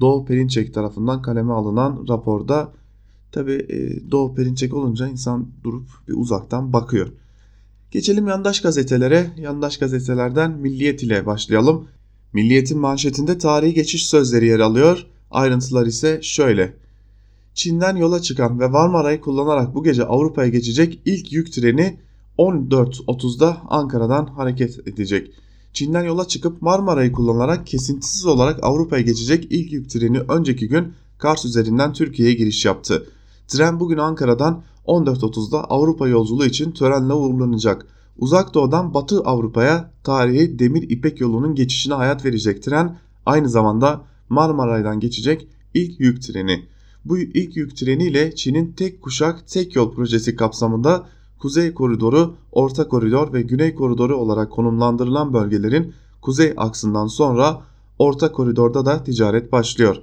[0.00, 2.72] Doğu Perinçek tarafından kaleme alınan raporda
[3.32, 7.08] tabi e, Doğu Perinçek olunca insan durup bir uzaktan bakıyor.
[7.90, 9.30] Geçelim yandaş gazetelere.
[9.36, 11.88] Yandaş gazetelerden Milliyet ile başlayalım.
[12.32, 15.06] Milliyet'in manşetinde tarihi geçiş sözleri yer alıyor.
[15.30, 16.74] Ayrıntılar ise şöyle.
[17.54, 21.98] Çin'den yola çıkan ve Marmara'yı kullanarak bu gece Avrupa'ya geçecek ilk yük treni
[22.38, 25.32] 14.30'da Ankara'dan hareket edecek.
[25.72, 31.44] Çin'den yola çıkıp Marmara'yı kullanarak kesintisiz olarak Avrupa'ya geçecek ilk yük treni önceki gün Kars
[31.44, 33.06] üzerinden Türkiye'ye giriş yaptı.
[33.48, 37.86] Tren bugün Ankara'dan 14.30'da Avrupa yolculuğu için törenle uğurlanacak.
[38.18, 45.00] Uzak Doğu'dan Batı Avrupa'ya tarihi Demir İpek yolunun geçişine hayat verecek tren aynı zamanda Marmaray'dan
[45.00, 46.64] geçecek ilk yük treni.
[47.04, 51.06] Bu ilk yük treniyle Çin'in tek kuşak tek yol projesi kapsamında
[51.38, 57.60] Kuzey Koridoru, Orta Koridor ve Güney Koridoru olarak konumlandırılan bölgelerin kuzey aksından sonra
[57.98, 59.96] Orta Koridor'da da ticaret başlıyor.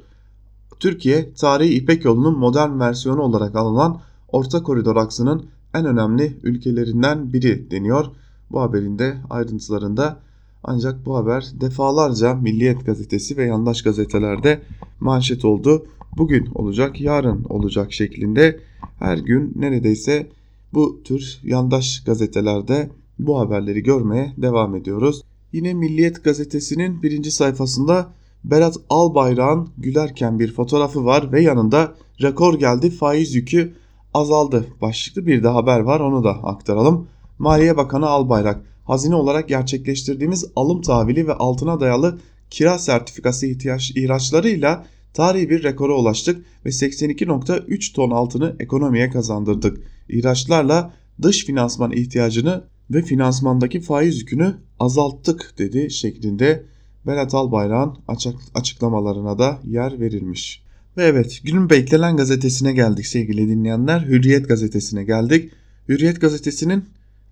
[0.79, 7.71] Türkiye, tarihi İpek yolunun modern versiyonu olarak alınan Orta Koridor aksının en önemli ülkelerinden biri
[7.71, 8.05] deniyor.
[8.51, 10.19] Bu haberin de ayrıntılarında
[10.63, 14.61] ancak bu haber defalarca Milliyet gazetesi ve yandaş gazetelerde
[14.99, 15.85] manşet oldu.
[16.17, 18.59] bugün olacak, yarın olacak şeklinde
[18.99, 20.27] her gün neredeyse
[20.73, 25.21] bu tür yandaş gazetelerde bu haberleri görmeye devam ediyoruz.
[25.53, 32.89] Yine Milliyet gazetesinin birinci sayfasında Berat Albayrak'ın gülerken bir fotoğrafı var ve yanında rekor geldi
[32.89, 33.73] faiz yükü
[34.15, 37.07] azaldı başlıklı bir de haber var onu da aktaralım.
[37.39, 44.85] Maliye Bakanı Albayrak hazine olarak gerçekleştirdiğimiz alım tahvili ve altına dayalı kira sertifikası ihtiyaç ihraçlarıyla
[45.13, 49.77] tarihi bir rekora ulaştık ve 82.3 ton altını ekonomiye kazandırdık.
[50.09, 56.65] İhraçlarla dış finansman ihtiyacını ve finansmandaki faiz yükünü azalttık dedi şeklinde
[57.07, 60.64] Berat Albayrak'ın açıklamalarına da yer verilmiş.
[60.97, 63.99] Ve evet günün beklenen gazetesine geldik sevgili dinleyenler.
[64.01, 65.51] Hürriyet gazetesine geldik.
[65.89, 66.85] Hürriyet gazetesinin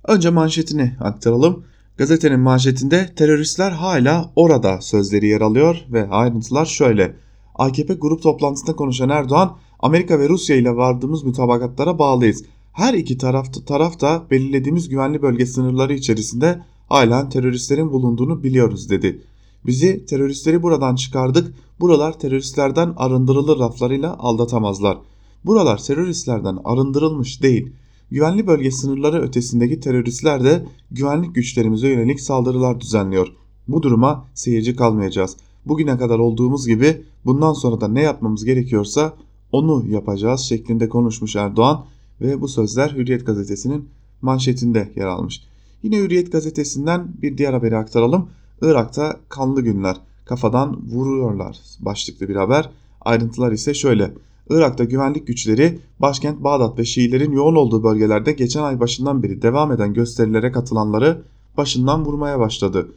[0.07, 1.63] önce manşetini aktaralım.
[1.97, 7.15] Gazetenin manşetinde teröristler hala orada sözleri yer alıyor ve ayrıntılar şöyle.
[7.55, 12.43] AKP grup toplantısında konuşan Erdoğan, Amerika ve Rusya ile vardığımız mütabakatlara bağlıyız.
[12.73, 19.21] Her iki taraf, taraf da belirlediğimiz güvenli bölge sınırları içerisinde halen teröristlerin bulunduğunu biliyoruz dedi.
[19.65, 24.97] Bizi teröristleri buradan çıkardık, buralar teröristlerden arındırılır laflarıyla aldatamazlar.
[25.45, 27.71] Buralar teröristlerden arındırılmış değil.
[28.11, 33.27] Güvenli bölge sınırları ötesindeki teröristler de güvenlik güçlerimize yönelik saldırılar düzenliyor.
[33.67, 35.37] Bu duruma seyirci kalmayacağız.
[35.65, 39.13] Bugüne kadar olduğumuz gibi bundan sonra da ne yapmamız gerekiyorsa
[39.51, 41.85] onu yapacağız şeklinde konuşmuş Erdoğan
[42.21, 43.89] ve bu sözler Hürriyet gazetesinin
[44.21, 45.41] manşetinde yer almış.
[45.83, 48.29] Yine Hürriyet gazetesinden bir diğer haberi aktaralım.
[48.63, 52.69] Irak'ta kanlı günler kafadan vuruyorlar başlıklı bir haber.
[53.01, 54.13] Ayrıntılar ise şöyle.
[54.49, 59.71] Irak'ta güvenlik güçleri başkent Bağdat ve Şiilerin yoğun olduğu bölgelerde geçen ay başından beri devam
[59.71, 61.21] eden gösterilere katılanları
[61.57, 62.87] başından vurmaya başladı.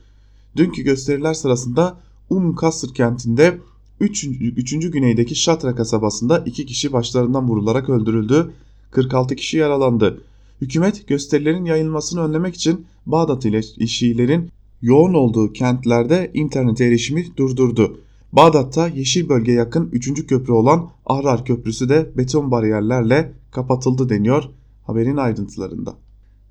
[0.57, 1.96] Dünkü gösteriler sırasında
[2.31, 3.59] Um Kasr kentinde
[4.00, 4.24] 3.
[4.24, 4.90] 3.
[4.90, 8.52] güneydeki Şatra kasabasında 2 kişi başlarından vurularak öldürüldü.
[8.90, 10.22] 46 kişi yaralandı.
[10.61, 14.50] Hükümet gösterilerin yayılmasını önlemek için Bağdat ile Şiilerin
[14.87, 18.01] yoğun olduğu kentlerde internet erişimi durdurdu.
[18.33, 20.27] Bağdat'ta yeşil bölge yakın 3.
[20.27, 24.44] köprü olan Ahrar Köprüsü de beton bariyerlerle kapatıldı deniyor
[24.85, 25.94] haberin ayrıntılarında.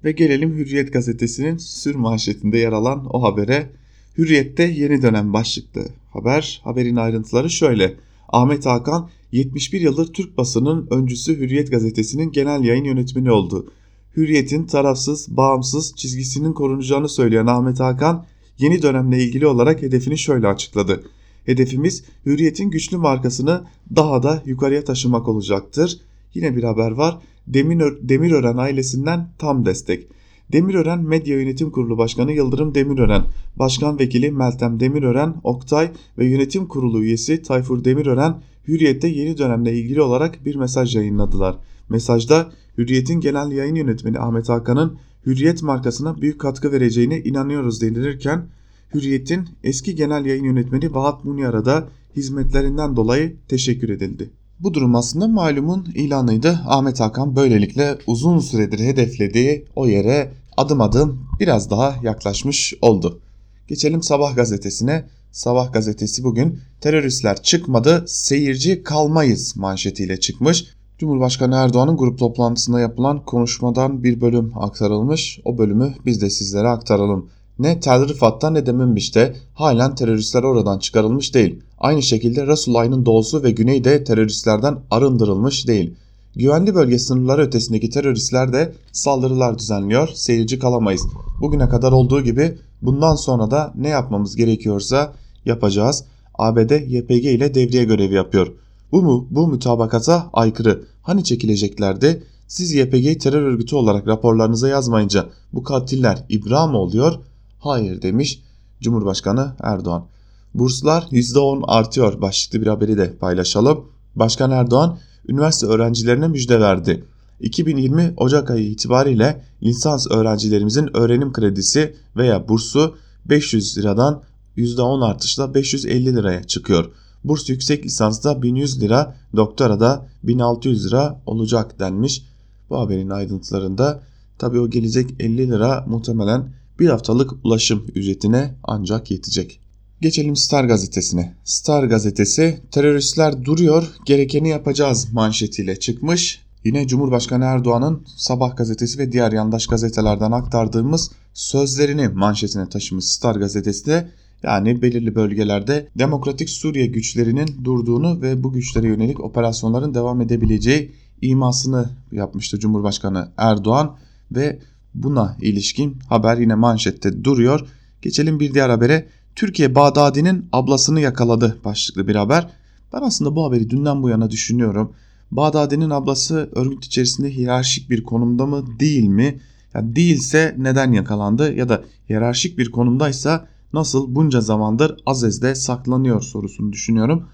[0.04, 3.70] Ve gelelim Hürriyet gazetesinin sür manşetinde yer alan o habere.
[4.18, 6.62] Hürriyet'te yeni dönem başlıklı haber.
[6.64, 7.94] Haberin ayrıntıları şöyle.
[8.30, 13.72] Ahmet Hakan 71 yıldır Türk basının öncüsü Hürriyet gazetesinin genel yayın yönetmeni oldu.
[14.18, 18.26] Hürriyet'in tarafsız, bağımsız çizgisinin korunacağını söyleyen Ahmet Hakan
[18.58, 21.04] yeni dönemle ilgili olarak hedefini şöyle açıkladı.
[21.46, 23.64] Hedefimiz Hürriyet'in güçlü markasını
[23.96, 26.00] daha da yukarıya taşımak olacaktır.
[26.34, 27.18] Yine bir haber var.
[27.48, 30.08] Demir, Demirören ailesinden tam destek.
[30.52, 33.24] Demirören Medya Yönetim Kurulu Başkanı Yıldırım Demirören,
[33.56, 40.02] Başkan Vekili Meltem Demirören, Oktay ve Yönetim Kurulu üyesi Tayfur Demirören Hürriyet'te yeni dönemle ilgili
[40.02, 41.56] olarak bir mesaj yayınladılar.
[41.90, 48.46] Mesajda Hürriyet'in genel yayın yönetmeni Ahmet Hakan'ın Hürriyet markasına büyük katkı vereceğine inanıyoruz denilirken
[48.94, 54.30] Hürriyet'in eski genel yayın yönetmeni Vahap Munyar'a da hizmetlerinden dolayı teşekkür edildi.
[54.60, 56.60] Bu durum aslında malumun ilanıydı.
[56.68, 63.22] Ahmet Hakan böylelikle uzun süredir hedeflediği o yere adım adım biraz daha yaklaşmış oldu.
[63.68, 65.06] Geçelim Sabah gazetesine.
[65.32, 70.66] Sabah gazetesi bugün teröristler çıkmadı seyirci kalmayız manşetiyle çıkmış.
[71.00, 75.40] Cumhurbaşkanı Erdoğan'ın grup toplantısında yapılan konuşmadan bir bölüm aktarılmış.
[75.46, 77.30] O bölümü biz de sizlere aktaralım.
[77.60, 81.60] Ne Tel Rifat'ta ne de Münbiş'te halen teröristler oradan çıkarılmış değil.
[81.78, 85.96] Aynı şekilde Resulayn'ın doğusu ve güneyi de teröristlerden arındırılmış değil.
[86.36, 91.08] Güvenli bölge sınırları ötesindeki teröristler de saldırılar düzenliyor, seyirci kalamayız.
[91.42, 95.14] Bugüne kadar olduğu gibi bundan sonra da ne yapmamız gerekiyorsa
[95.46, 96.04] yapacağız.
[96.34, 98.48] ABD YPG ile devriye görevi yapıyor.
[98.92, 100.86] Bu mu bu mütabakata aykırı.
[101.02, 102.24] Hani çekileceklerdi?
[102.48, 107.20] Siz YPG terör örgütü olarak raporlarınıza yazmayınca bu katiller ibra mı oluyor?
[107.60, 108.40] Hayır demiş
[108.82, 110.06] Cumhurbaşkanı Erdoğan.
[110.54, 113.86] Burslar %10 artıyor başlıklı bir haberi de paylaşalım.
[114.16, 117.06] Başkan Erdoğan üniversite öğrencilerine müjde verdi.
[117.40, 122.96] 2020 Ocak ayı itibariyle lisans öğrencilerimizin öğrenim kredisi veya bursu
[123.26, 124.22] 500 liradan
[124.58, 126.92] %10 artışla 550 liraya çıkıyor.
[127.28, 132.26] Burs yüksek lisansta 1100 lira, doktora da 1600 lira olacak denmiş.
[132.70, 134.02] Bu haberin ayrıntılarında
[134.38, 139.60] tabii o gelecek 50 lira muhtemelen bir haftalık ulaşım ücretine ancak yetecek.
[140.02, 141.36] Geçelim Star gazetesine.
[141.44, 146.46] Star gazetesi teröristler duruyor gerekeni yapacağız manşetiyle çıkmış.
[146.64, 153.86] Yine Cumhurbaşkanı Erdoğan'ın Sabah gazetesi ve diğer yandaş gazetelerden aktardığımız sözlerini manşetine taşımış Star gazetesi
[153.86, 154.08] de
[154.46, 161.90] Yani belirli bölgelerde Demokratik Suriye güçlerinin durduğunu ve bu güçlere yönelik operasyonların devam edebileceği imasını
[162.12, 163.98] yapmıştı Cumhurbaşkanı Erdoğan
[164.32, 164.60] ve
[164.94, 167.68] buna ilişkin haber yine manşette duruyor.
[168.02, 169.08] Geçelim bir diğer habere.
[169.36, 172.50] Türkiye Bağdadi'nin ablasını yakaladı başlıklı bir haber.
[172.94, 174.94] Ben aslında bu haberi dünden bu yana düşünüyorum.
[175.32, 179.40] Bağdadi'nin ablası örgüt içerisinde hiyerarşik bir konumda mı değil mi?
[179.74, 186.74] Ya değilse neden yakalandı ya da hiyerarşik bir konumdaysa nasıl bunca zamandır Azez'de saklanıyor sorusunu
[186.74, 187.26] düşünüyorum.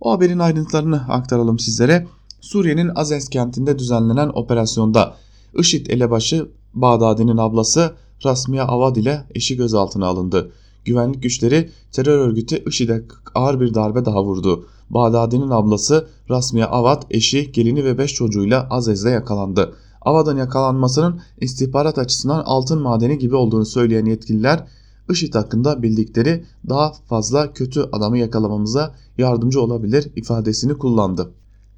[0.00, 2.06] O haberin ayrıntılarını aktaralım sizlere.
[2.40, 5.14] Suriye'nin Azez kentinde düzenlenen operasyonda
[5.58, 7.92] IŞİD elebaşı Bağdadi'nin ablası
[8.24, 10.52] Rasmiye Avad ile eşi gözaltına alındı.
[10.84, 14.66] Güvenlik güçleri terör örgütü IŞİD'e ağır bir darbe daha vurdu.
[14.90, 19.74] Bağdadi'nin ablası Rasmiye Avad, eşi, gelini ve 5 çocuğuyla Azez'de yakalandı.
[20.02, 24.64] Avad'ın yakalanmasının istihbarat açısından altın madeni gibi olduğunu söyleyen yetkililer
[25.10, 31.30] IŞİD hakkında bildikleri daha fazla kötü adamı yakalamamıza yardımcı olabilir ifadesini kullandı.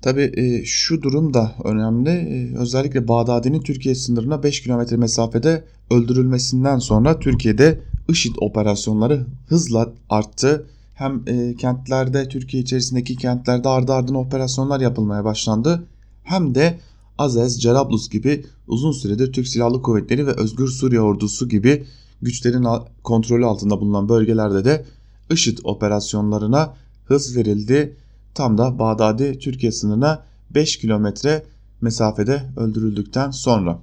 [0.03, 2.11] Tabi e, şu durum da önemli.
[2.11, 10.67] E, özellikle Bağdadi'nin Türkiye sınırına 5 kilometre mesafede öldürülmesinden sonra Türkiye'de IŞİD operasyonları hızla arttı.
[10.95, 15.87] Hem e, kentlerde Türkiye içerisindeki kentlerde ardı ardına operasyonlar yapılmaya başlandı.
[16.23, 16.79] Hem de
[17.19, 21.85] Azez, Cerablus gibi uzun süredir Türk Silahlı Kuvvetleri ve Özgür Suriye Ordusu gibi
[22.23, 22.67] güçlerin
[23.03, 24.85] kontrolü altında bulunan bölgelerde de
[25.31, 27.97] IŞİD operasyonlarına hız verildi.
[28.35, 31.43] Tam da Bağdadi Türkiye sınırına 5 kilometre
[31.81, 33.79] mesafede öldürüldükten sonra.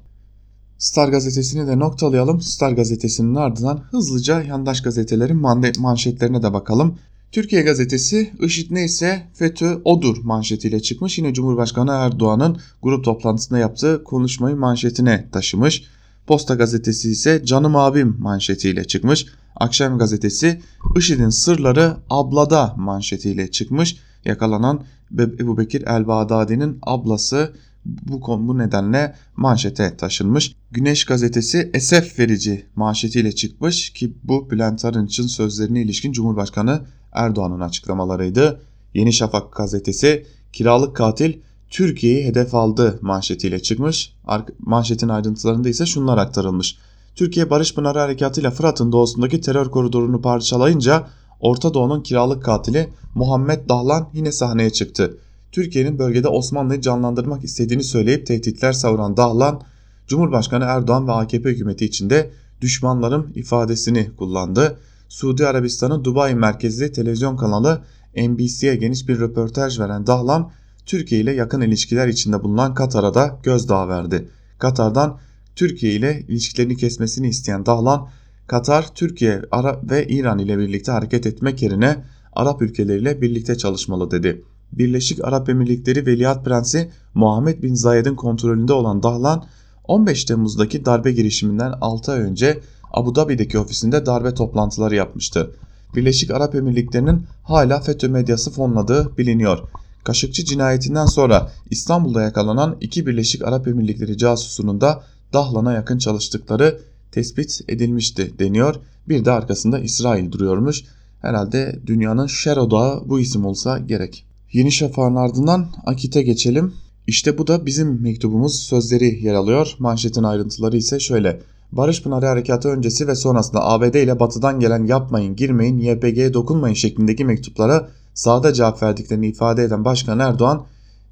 [0.77, 2.41] Star gazetesini de noktalayalım.
[2.41, 5.41] Star gazetesinin ardından hızlıca yandaş gazetelerin
[5.79, 6.97] manşetlerine de bakalım.
[7.31, 11.17] Türkiye gazetesi IŞİD neyse FETÖ odur manşetiyle çıkmış.
[11.17, 15.83] Yine Cumhurbaşkanı Erdoğan'ın grup toplantısında yaptığı konuşmayı manşetine taşımış.
[16.27, 19.25] Posta gazetesi ise canım abim manşetiyle çıkmış.
[19.55, 20.61] Akşam gazetesi
[20.97, 23.97] IŞİD'in sırları ablada manşetiyle çıkmış.
[24.25, 24.83] Yakalanan
[25.19, 27.53] Ebu Bekir el-Bağdadi'nin ablası
[27.85, 30.55] bu, bu nedenle manşete taşınmış.
[30.71, 38.61] Güneş gazetesi esef verici manşetiyle çıkmış ki bu Bülent Arınç'ın sözlerine ilişkin Cumhurbaşkanı Erdoğan'ın açıklamalarıydı.
[38.93, 41.33] Yeni Şafak gazetesi kiralık katil
[41.69, 44.13] Türkiye'yi hedef aldı manşetiyle çıkmış.
[44.59, 46.77] Manşetin ayrıntılarında ise şunlar aktarılmış.
[47.15, 51.07] Türkiye Barış Pınarı Harekatı ile Fırat'ın doğusundaki terör koridorunu parçalayınca
[51.39, 55.17] Orta Doğu'nun kiralık katili Muhammed Dahlan yine sahneye çıktı.
[55.51, 59.61] Türkiye'nin bölgede Osmanlı'yı canlandırmak istediğini söyleyip tehditler savuran Dahlan,
[60.07, 64.79] Cumhurbaşkanı Erdoğan ve AKP hükümeti içinde düşmanlarım ifadesini kullandı.
[65.09, 67.81] Suudi Arabistan'ın Dubai merkezli televizyon kanalı
[68.15, 70.51] NBC'ye geniş bir röportaj veren Dahlan,
[70.87, 74.29] Türkiye ile yakın ilişkiler içinde bulunan Katar'a da gözdağı verdi.
[74.59, 75.19] Katar'dan
[75.55, 78.09] Türkiye ile ilişkilerini kesmesini isteyen Dahlan,
[78.47, 84.41] Katar, Türkiye Arap ve İran ile birlikte hareket etmek yerine Arap ülkeleriyle birlikte çalışmalı dedi.
[84.71, 89.45] Birleşik Arap Emirlikleri Veliaht Prensi Muhammed Bin Zayed'in kontrolünde olan Dahlan
[89.83, 92.59] 15 Temmuz'daki darbe girişiminden 6 ay önce
[92.91, 95.51] Abu Dhabi'deki ofisinde darbe toplantıları yapmıştı.
[95.95, 99.59] Birleşik Arap Emirlikleri'nin hala FETÖ medyası fonladığı biliniyor.
[100.07, 106.79] Kaşıkçı cinayetinden sonra İstanbul'da yakalanan iki Birleşik Arap Emirlikleri casusunun da Dahlan'a yakın çalıştıkları
[107.11, 108.75] tespit edilmişti deniyor.
[109.09, 110.83] Bir de arkasında İsrail duruyormuş.
[111.21, 114.25] Herhalde dünyanın şer odağı bu isim olsa gerek.
[114.53, 116.73] Yeni Şafak'ın ardından Akit'e geçelim.
[117.07, 119.75] İşte bu da bizim mektubumuz sözleri yer alıyor.
[119.79, 121.41] Manşetin ayrıntıları ise şöyle.
[121.71, 127.25] Barış Pınarı Harekatı öncesi ve sonrasında ABD ile batıdan gelen yapmayın, girmeyin, YPG'ye dokunmayın şeklindeki
[127.25, 130.65] mektuplara sahada cevap verdiklerini ifade eden Başkan Erdoğan,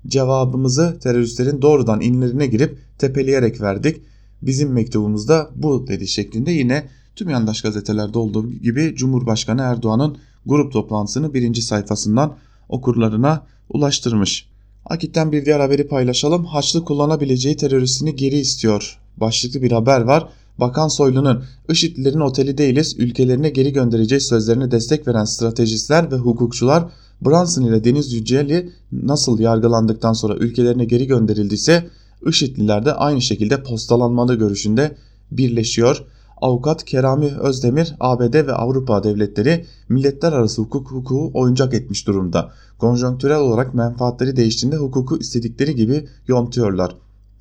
[0.08, 4.02] cevabımızı teröristlerin doğrudan inlerine girip tepeleyerek verdik.
[4.41, 11.34] Bizim mektubumuzda bu dedi şeklinde yine tüm yandaş gazetelerde olduğu gibi Cumhurbaşkanı Erdoğan'ın grup toplantısını
[11.34, 12.36] birinci sayfasından
[12.70, 14.50] okurlarına ulaştırmış.
[14.86, 16.46] Akit'ten bir diğer haberi paylaşalım.
[16.46, 19.00] Haçlı kullanabileceği teröristini geri istiyor.
[19.18, 20.30] Başlıklı bir haber var.
[20.60, 26.86] Bakan Soylu'nun IŞİD'lilerin oteli değiliz ülkelerine geri göndereceğiz sözlerine destek veren stratejistler ve hukukçular
[27.22, 31.89] Brunson ile Deniz Yüceli nasıl yargılandıktan sonra ülkelerine geri gönderildiyse
[32.28, 34.96] IŞİD'liler de aynı şekilde postalanmalı görüşünde
[35.32, 36.04] birleşiyor.
[36.41, 42.51] Avukat Kerami Özdemir ABD ve Avrupa devletleri milletler arası hukuk hukuku oyuncak etmiş durumda.
[42.78, 46.95] Konjonktürel olarak menfaatleri değiştiğinde hukuku istedikleri gibi yontuyorlar.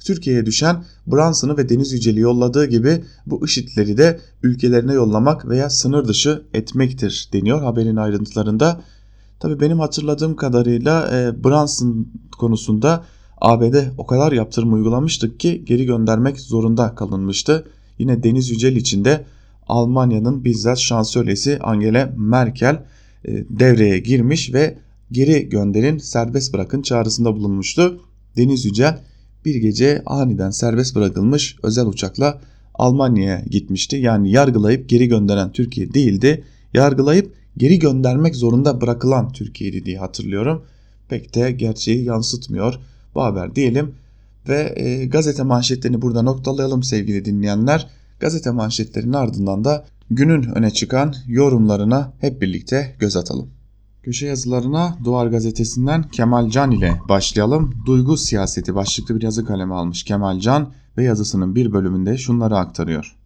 [0.05, 6.09] Türkiye'ye düşen Brunson'ı ve Deniz Yücel'i yolladığı gibi bu IŞİD'leri de ülkelerine yollamak veya sınır
[6.09, 8.81] dışı etmektir deniyor haberin ayrıntılarında.
[9.41, 13.05] Tabi benim hatırladığım kadarıyla e, Brunson konusunda
[13.41, 17.67] ABD o kadar yaptırım uygulamıştık ki geri göndermek zorunda kalınmıştı.
[17.99, 19.25] Yine Deniz Yücel için de
[19.69, 22.83] Almanya'nın bizzat şansölyesi Angela Merkel
[23.25, 24.79] e, devreye girmiş ve
[25.13, 28.01] geri gönderin serbest bırakın çağrısında bulunmuştu.
[28.37, 29.01] Deniz Yücel
[29.45, 32.41] bir gece aniden serbest bırakılmış özel uçakla
[32.75, 33.97] Almanya'ya gitmişti.
[33.97, 36.45] Yani yargılayıp geri gönderen Türkiye değildi.
[36.75, 40.63] Yargılayıp geri göndermek zorunda bırakılan Türkiye'ydi diye hatırlıyorum.
[41.09, 42.75] Pek de gerçeği yansıtmıyor
[43.15, 43.95] bu haber diyelim.
[44.49, 47.87] Ve e, gazete manşetlerini burada noktalayalım sevgili dinleyenler.
[48.21, 53.51] Gazete manşetlerinin ardından da günün öne çıkan yorumlarına hep birlikte göz atalım.
[54.05, 57.75] Köşe yazılarına Duvar Gazetesi'nden Kemal Can ile başlayalım.
[57.87, 63.17] Duygu siyaseti başlıklı bir yazı kalemi almış Kemal Can ve yazısının bir bölümünde şunları aktarıyor.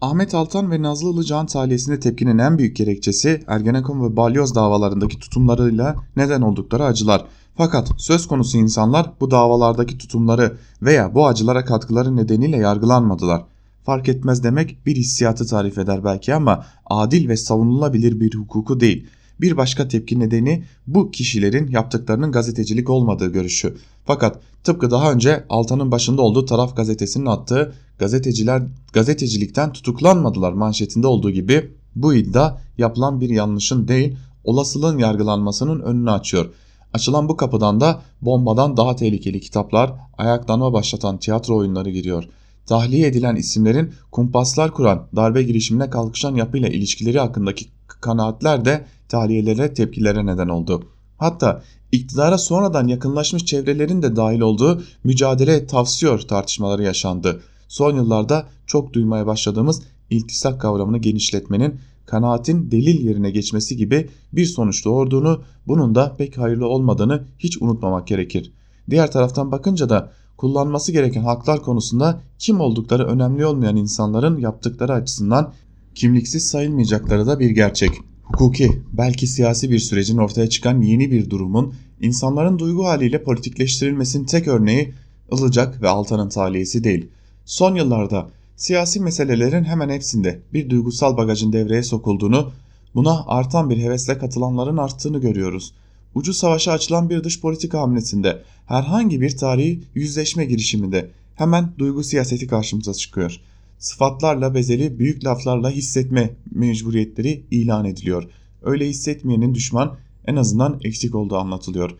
[0.00, 5.96] Ahmet Altan ve Nazlı Ilıcan tahliyesinde tepkinin en büyük gerekçesi Ergenekon ve Balyoz davalarındaki tutumlarıyla
[6.16, 7.24] neden oldukları acılar.
[7.56, 13.44] Fakat söz konusu insanlar bu davalardaki tutumları veya bu acılara katkıları nedeniyle yargılanmadılar.
[13.84, 19.06] Fark etmez demek bir hissiyatı tarif eder belki ama adil ve savunulabilir bir hukuku değil.
[19.40, 23.76] Bir başka tepki nedeni bu kişilerin yaptıklarının gazetecilik olmadığı görüşü.
[24.04, 28.62] Fakat tıpkı daha önce Altan'ın başında olduğu taraf gazetesinin attığı gazeteciler
[28.92, 36.50] gazetecilikten tutuklanmadılar manşetinde olduğu gibi bu iddia yapılan bir yanlışın değil olasılığın yargılanmasının önünü açıyor.
[36.92, 42.24] Açılan bu kapıdan da bombadan daha tehlikeli kitaplar, ayaklanma başlatan tiyatro oyunları giriyor.
[42.66, 50.26] Tahliye edilen isimlerin kumpaslar kuran, darbe girişimine kalkışan yapıyla ilişkileri hakkındaki kanaatler de tahliyelere tepkilere
[50.26, 50.82] neden oldu.
[51.16, 57.40] Hatta iktidara sonradan yakınlaşmış çevrelerin de dahil olduğu mücadele tavsiyor tartışmaları yaşandı.
[57.68, 64.84] Son yıllarda çok duymaya başladığımız iltisak kavramını genişletmenin kanaatin delil yerine geçmesi gibi bir sonuç
[64.84, 68.52] doğurduğunu, bunun da pek hayırlı olmadığını hiç unutmamak gerekir.
[68.90, 75.52] Diğer taraftan bakınca da kullanması gereken haklar konusunda kim oldukları önemli olmayan insanların yaptıkları açısından
[75.94, 77.90] kimliksiz sayılmayacakları da bir gerçek.
[78.28, 84.48] Hukuki, belki siyasi bir sürecin ortaya çıkan yeni bir durumun insanların duygu haliyle politikleştirilmesinin tek
[84.48, 84.94] örneği
[85.32, 87.08] Ilıcak ve Altan'ın talihisi değil.
[87.44, 92.52] Son yıllarda siyasi meselelerin hemen hepsinde bir duygusal bagajın devreye sokulduğunu,
[92.94, 95.74] buna artan bir hevesle katılanların arttığını görüyoruz.
[96.14, 102.46] Ucu savaşa açılan bir dış politika hamlesinde, herhangi bir tarihi yüzleşme girişiminde hemen duygu siyaseti
[102.46, 103.40] karşımıza çıkıyor.
[103.78, 108.24] Sıfatlarla bezeli büyük laflarla hissetme mecburiyetleri ilan ediliyor.
[108.62, 111.90] Öyle hissetmeyenin düşman en azından eksik olduğu anlatılıyor.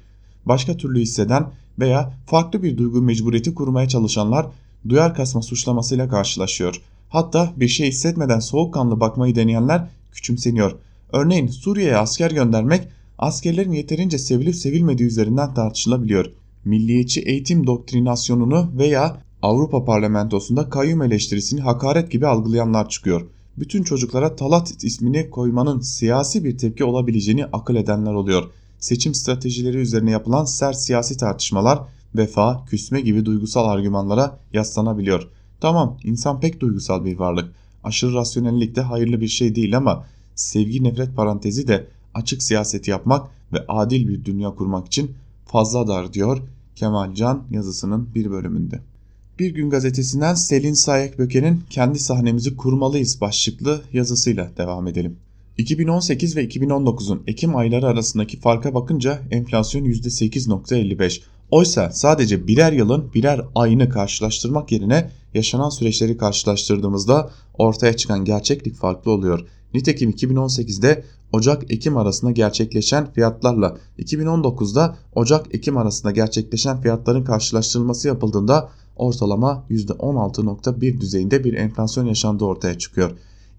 [0.46, 1.46] Başka türlü hisseden
[1.78, 4.46] veya farklı bir duygu mecburiyeti kurmaya çalışanlar
[4.88, 6.80] duyar kasma suçlamasıyla karşılaşıyor.
[7.08, 10.72] Hatta bir şey hissetmeden soğukkanlı bakmayı deneyenler küçümseniyor.
[11.12, 16.26] Örneğin Suriye'ye asker göndermek askerlerin yeterince sevilip sevilmediği üzerinden tartışılabiliyor.
[16.64, 23.26] Milliyetçi eğitim doktrinasyonunu veya Avrupa Parlamentosu'nda kayyum eleştirisini hakaret gibi algılayanlar çıkıyor.
[23.56, 28.50] Bütün çocuklara Talat ismini koymanın siyasi bir tepki olabileceğini akıl edenler oluyor.
[28.78, 31.80] Seçim stratejileri üzerine yapılan sert siyasi tartışmalar
[32.16, 35.28] vefa, küsme gibi duygusal argümanlara yaslanabiliyor.
[35.60, 37.52] Tamam insan pek duygusal bir varlık.
[37.84, 43.30] Aşırı rasyonellik de hayırlı bir şey değil ama sevgi nefret parantezi de açık siyaset yapmak
[43.52, 45.10] ve adil bir dünya kurmak için
[45.46, 46.38] fazla dar diyor
[46.76, 48.80] Kemal Can yazısının bir bölümünde.
[49.38, 55.16] Bir Gün Gazetesi'nden Selin Sayek Böke'nin Kendi Sahnemizi Kurmalıyız başlıklı yazısıyla devam edelim.
[55.58, 61.20] 2018 ve 2019'un Ekim ayları arasındaki farka bakınca enflasyon %8.55.
[61.50, 69.10] Oysa sadece birer yılın birer ayını karşılaştırmak yerine yaşanan süreçleri karşılaştırdığımızda ortaya çıkan gerçeklik farklı
[69.10, 69.46] oluyor.
[69.74, 81.00] Nitekim 2018'de Ocak-Ekim arasında gerçekleşen fiyatlarla 2019'da Ocak-Ekim arasında gerçekleşen fiyatların karşılaştırılması yapıldığında ortalama %16.1
[81.00, 83.10] düzeyinde bir enflasyon yaşandığı ortaya çıkıyor.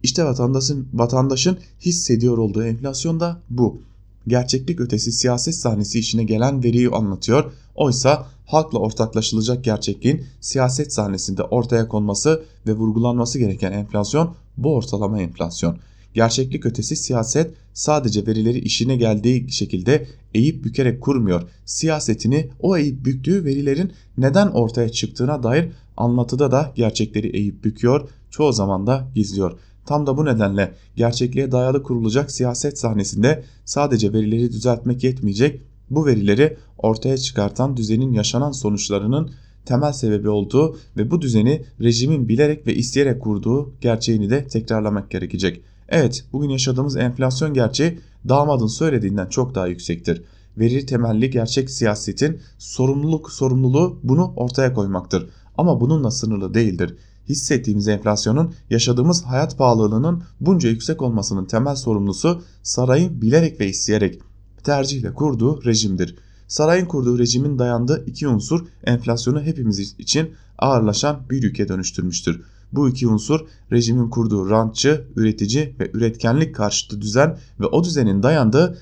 [0.03, 3.81] İşte vatandaşın, vatandaşın hissediyor olduğu enflasyon da bu.
[4.27, 7.51] Gerçeklik ötesi siyaset sahnesi işine gelen veriyi anlatıyor.
[7.75, 15.77] Oysa halkla ortaklaşılacak gerçekliğin siyaset sahnesinde ortaya konması ve vurgulanması gereken enflasyon bu ortalama enflasyon.
[16.13, 21.41] Gerçeklik ötesi siyaset sadece verileri işine geldiği şekilde eğip bükerek kurmuyor.
[21.65, 28.53] Siyasetini o eğip büktüğü verilerin neden ortaya çıktığına dair anlatıda da gerçekleri eğip büküyor, çoğu
[28.53, 29.59] zaman da gizliyor.
[29.85, 36.57] Tam da bu nedenle gerçekliğe dayalı kurulacak siyaset sahnesinde sadece verileri düzeltmek yetmeyecek, bu verileri
[36.77, 39.31] ortaya çıkartan düzenin yaşanan sonuçlarının
[39.65, 45.61] temel sebebi olduğu ve bu düzeni rejimin bilerek ve isteyerek kurduğu gerçeğini de tekrarlamak gerekecek.
[45.89, 47.99] Evet bugün yaşadığımız enflasyon gerçeği
[48.29, 50.23] damadın söylediğinden çok daha yüksektir.
[50.57, 55.29] Veri temelli gerçek siyasetin sorumluluk sorumluluğu bunu ortaya koymaktır.
[55.57, 56.95] Ama bununla sınırlı değildir.
[57.29, 64.19] hissettiğimiz enflasyonun yaşadığımız hayat pahalılığının bunca yüksek olmasının temel sorumlusu sarayın bilerek ve isteyerek
[64.63, 66.15] tercihle kurduğu rejimdir.
[66.47, 72.41] Sarayın kurduğu rejimin dayandığı iki unsur enflasyonu hepimiz için ağırlaşan bir yüke dönüştürmüştür.
[72.73, 73.39] Bu iki unsur
[73.71, 78.77] rejimin kurduğu rantçı, üretici ve üretkenlik karşıtı düzen ve o düzenin dayandığı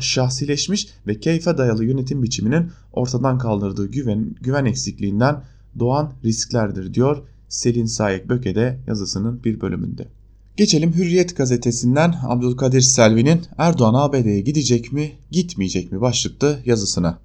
[0.00, 5.42] şahsileşmiş ve keyfe dayalı yönetim biçiminin ortadan kaldırdığı güven, güven eksikliğinden
[5.78, 10.08] doğan risklerdir diyor Selin Sayek Böke'de yazısının bir bölümünde.
[10.56, 17.18] Geçelim Hürriyet gazetesinden Abdülkadir Selvi'nin Erdoğan ABD'ye gidecek mi gitmeyecek mi başlıklı yazısına.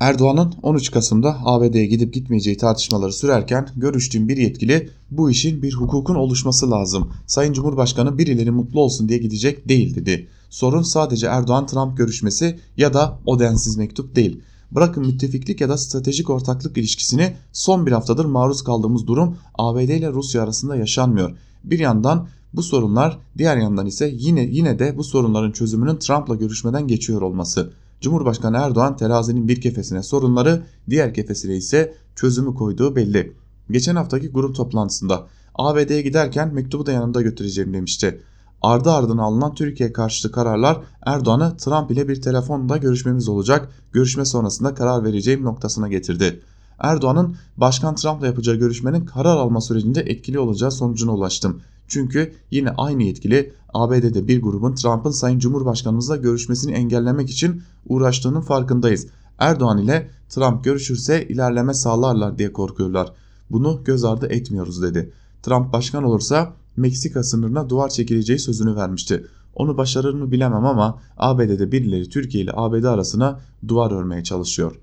[0.00, 6.14] Erdoğan'ın 13 Kasım'da ABD'ye gidip gitmeyeceği tartışmaları sürerken görüştüğüm bir yetkili bu işin bir hukukun
[6.14, 7.12] oluşması lazım.
[7.26, 10.28] Sayın Cumhurbaşkanı birileri mutlu olsun diye gidecek değil dedi.
[10.50, 14.40] Sorun sadece Erdoğan-Trump görüşmesi ya da o densiz mektup değil.
[14.70, 20.12] Bırakın müttefiklik ya da stratejik ortaklık ilişkisini son bir haftadır maruz kaldığımız durum ABD ile
[20.12, 21.36] Rusya arasında yaşanmıyor.
[21.64, 26.88] Bir yandan bu sorunlar diğer yandan ise yine yine de bu sorunların çözümünün Trump'la görüşmeden
[26.88, 27.72] geçiyor olması.
[28.00, 33.32] Cumhurbaşkanı Erdoğan terazinin bir kefesine sorunları, diğer kefesine ise çözümü koyduğu belli.
[33.70, 38.22] Geçen haftaki grup toplantısında ABD'ye giderken mektubu da yanımda götüreceğim demişti.
[38.62, 44.74] Ardı ardına alınan Türkiye karşıtı kararlar Erdoğan'ı Trump ile bir telefonda görüşmemiz olacak, görüşme sonrasında
[44.74, 46.40] karar vereceğim noktasına getirdi.
[46.78, 51.62] Erdoğan'ın Başkan Trump'la yapacağı görüşmenin karar alma sürecinde etkili olacağı sonucuna ulaştım.
[51.90, 59.06] Çünkü yine aynı yetkili ABD'de bir grubun Trump'ın Sayın Cumhurbaşkanımızla görüşmesini engellemek için uğraştığının farkındayız.
[59.38, 63.12] Erdoğan ile Trump görüşürse ilerleme sağlarlar diye korkuyorlar.
[63.50, 65.12] Bunu göz ardı etmiyoruz dedi.
[65.42, 69.26] Trump başkan olursa Meksika sınırına duvar çekileceği sözünü vermişti.
[69.54, 74.80] Onu başarır mı bilemem ama ABD'de birileri Türkiye ile ABD arasına duvar örmeye çalışıyor.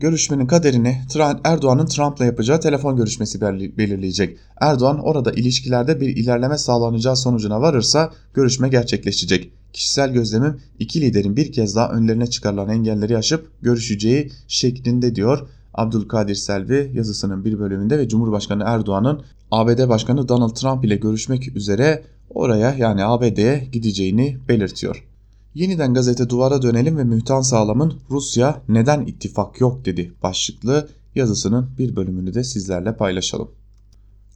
[0.00, 1.02] Görüşmenin kaderini
[1.44, 3.40] Erdoğan'ın Trump'la yapacağı telefon görüşmesi
[3.78, 4.38] belirleyecek.
[4.60, 9.52] Erdoğan orada ilişkilerde bir ilerleme sağlanacağı sonucuna varırsa görüşme gerçekleşecek.
[9.72, 16.34] Kişisel gözlemim iki liderin bir kez daha önlerine çıkarılan engelleri aşıp görüşeceği şeklinde diyor Abdülkadir
[16.34, 22.74] Selvi yazısının bir bölümünde ve Cumhurbaşkanı Erdoğan'ın ABD Başkanı Donald Trump ile görüşmek üzere oraya
[22.74, 25.04] yani ABD'ye gideceğini belirtiyor.
[25.54, 31.96] Yeniden gazete duvara dönelim ve Mühtan Sağlam'ın Rusya neden ittifak yok dedi başlıklı yazısının bir
[31.96, 33.48] bölümünü de sizlerle paylaşalım.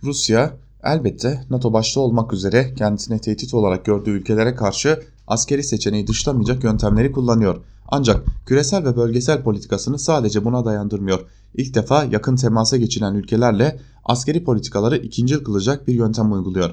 [0.02, 6.64] Rusya elbette NATO başta olmak üzere kendisine tehdit olarak gördüğü ülkelere karşı askeri seçeneği dışlamayacak
[6.64, 7.64] yöntemleri kullanıyor.
[7.88, 11.20] Ancak küresel ve bölgesel politikasını sadece buna dayandırmıyor.
[11.54, 16.70] İlk defa yakın temasa geçilen ülkelerle askeri politikaları ikincil kılacak bir yöntem uyguluyor.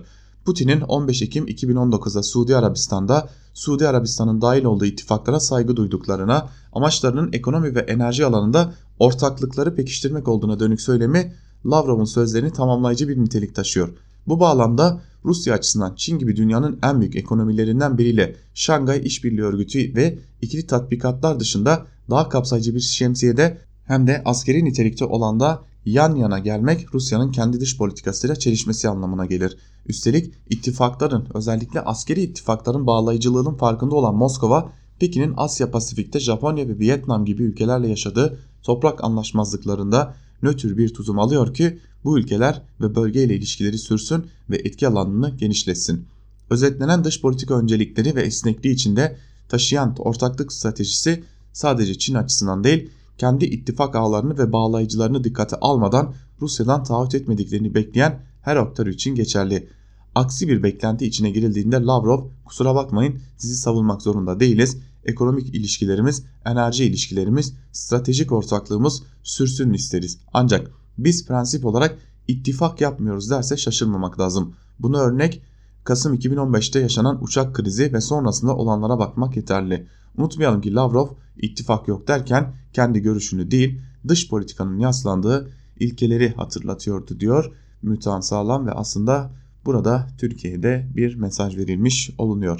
[0.49, 7.75] Putin'in 15 Ekim 2019'da Suudi Arabistan'da Suudi Arabistan'ın dahil olduğu ittifaklara saygı duyduklarına, amaçlarının ekonomi
[7.75, 11.33] ve enerji alanında ortaklıkları pekiştirmek olduğuna dönük söylemi
[11.65, 13.89] Lavrov'un sözlerini tamamlayıcı bir nitelik taşıyor.
[14.27, 20.19] Bu bağlamda Rusya açısından Çin gibi dünyanın en büyük ekonomilerinden biriyle Şangay İşbirliği Örgütü ve
[20.41, 26.39] ikili tatbikatlar dışında daha kapsayıcı bir şemsiyede hem de askeri nitelikte olan da yan yana
[26.39, 29.57] gelmek Rusya'nın kendi dış politikasıyla çelişmesi anlamına gelir.
[29.89, 37.25] Üstelik ittifakların özellikle askeri ittifakların bağlayıcılığının farkında olan Moskova, Pekin'in Asya Pasifik'te Japonya ve Vietnam
[37.25, 43.77] gibi ülkelerle yaşadığı toprak anlaşmazlıklarında nötr bir tutum alıyor ki bu ülkeler ve bölgeyle ilişkileri
[43.77, 46.05] sürsün ve etki alanını genişletsin.
[46.49, 49.17] Özetlenen dış politika öncelikleri ve esnekliği içinde
[49.49, 51.23] taşıyan ortaklık stratejisi
[51.53, 58.21] sadece Çin açısından değil, kendi ittifak ağlarını ve bağlayıcılarını dikkate almadan Rusya'dan taahhüt etmediklerini bekleyen
[58.41, 59.69] her aktör için geçerli.
[60.15, 64.77] Aksi bir beklenti içine girildiğinde Lavrov kusura bakmayın sizi savunmak zorunda değiliz.
[65.03, 70.19] Ekonomik ilişkilerimiz, enerji ilişkilerimiz, stratejik ortaklığımız sürsün isteriz.
[70.33, 71.97] Ancak biz prensip olarak
[72.27, 74.55] ittifak yapmıyoruz derse şaşırmamak lazım.
[74.79, 75.41] Bunu örnek
[75.83, 79.87] Kasım 2015'te yaşanan uçak krizi ve sonrasında olanlara bakmak yeterli.
[80.17, 81.07] Unutmayalım ki Lavrov
[81.37, 85.49] ittifak yok derken kendi görüşünü değil dış politikanın yaslandığı
[85.79, 87.51] ilkeleri hatırlatıyordu diyor
[87.81, 89.31] Mütan Sağlam ve aslında
[89.65, 92.59] burada Türkiye'de bir mesaj verilmiş olunuyor.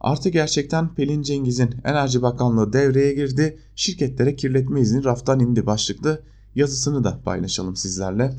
[0.00, 3.58] Artı gerçekten Pelin Cengiz'in Enerji Bakanlığı devreye girdi.
[3.76, 6.22] Şirketlere kirletme izni raftan indi başlıklı
[6.54, 8.32] yazısını da paylaşalım sizlerle.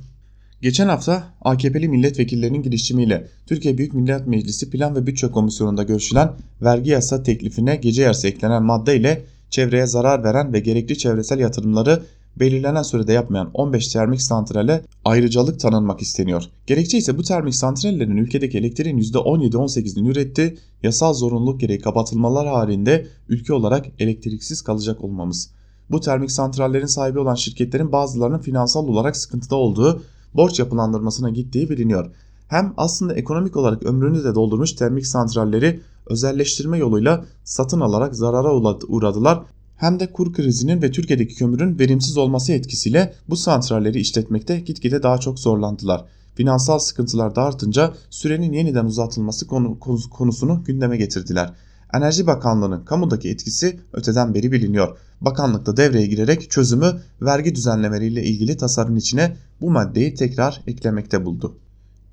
[0.62, 6.32] Geçen hafta AKP'li milletvekillerinin girişimiyle Türkiye Büyük Millet Meclisi Plan ve Bütçe Komisyonu'nda görüşülen
[6.62, 12.04] vergi yasa teklifine gece yarısı eklenen madde ile çevreye zarar veren ve gerekli çevresel yatırımları
[12.40, 16.44] belirlenen sürede yapmayan 15 termik santrale ayrıcalık tanınmak isteniyor.
[16.68, 23.54] Gerekçe ise bu termik santrallerin ülkedeki elektriğin %17-18'ini üretti, yasal zorunluluk gereği kapatılmalar halinde ülke
[23.54, 25.52] olarak elektriksiz kalacak olmamız.
[25.92, 30.02] Bu termik santrallerin sahibi olan şirketlerin bazılarının finansal olarak sıkıntıda olduğu,
[30.34, 32.12] borç yapılandırmasına gittiği biliniyor.
[32.48, 38.56] Hem aslında ekonomik olarak ömrünü de doldurmuş termik santralleri özelleştirme yoluyla satın alarak zarara
[38.88, 39.44] uğradılar
[39.78, 45.18] hem de kur krizinin ve Türkiye'deki kömürün verimsiz olması etkisiyle bu santralleri işletmekte gitgide daha
[45.18, 46.06] çok zorlandılar.
[46.36, 51.54] Finansal sıkıntılar da artınca sürenin yeniden uzatılması konu, konusunu gündeme getirdiler.
[51.94, 54.98] Enerji Bakanlığı'nın kamudaki etkisi öteden beri biliniyor.
[55.22, 61.58] Bakanlık da devreye girerek çözümü vergi düzenlemeleriyle ilgili tasarının içine bu maddeyi tekrar eklemekte buldu.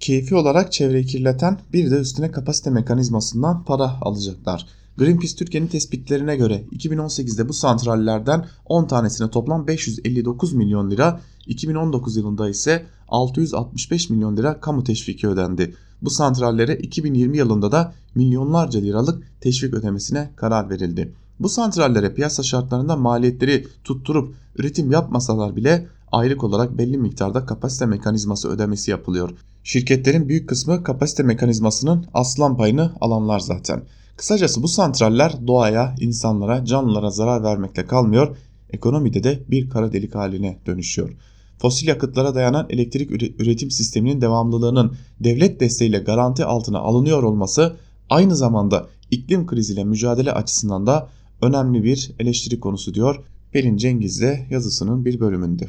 [0.00, 4.66] Keyfi olarak çevreyi kirleten bir de üstüne kapasite mekanizmasından para alacaklar.
[4.98, 12.48] Greenpeace Türkiye'nin tespitlerine göre 2018'de bu santrallerden 10 tanesine toplam 559 milyon lira, 2019 yılında
[12.48, 15.74] ise 665 milyon lira kamu teşviki ödendi.
[16.02, 21.14] Bu santrallere 2020 yılında da milyonlarca liralık teşvik ödemesine karar verildi.
[21.40, 28.48] Bu santrallere piyasa şartlarında maliyetleri tutturup üretim yapmasalar bile aylık olarak belli miktarda kapasite mekanizması
[28.48, 29.30] ödemesi yapılıyor.
[29.64, 33.82] Şirketlerin büyük kısmı kapasite mekanizmasının aslan payını alanlar zaten.
[34.16, 38.36] Kısacası bu santraller doğaya, insanlara, canlılara zarar vermekle kalmıyor,
[38.70, 41.16] ekonomide de bir kara delik haline dönüşüyor.
[41.58, 43.10] Fosil yakıtlara dayanan elektrik
[43.40, 47.76] üretim sisteminin devamlılığının devlet desteğiyle garanti altına alınıyor olması
[48.10, 51.08] aynı zamanda iklim kriziyle mücadele açısından da
[51.42, 55.68] önemli bir eleştiri konusu diyor Pelin Cengiz de yazısının bir bölümünde.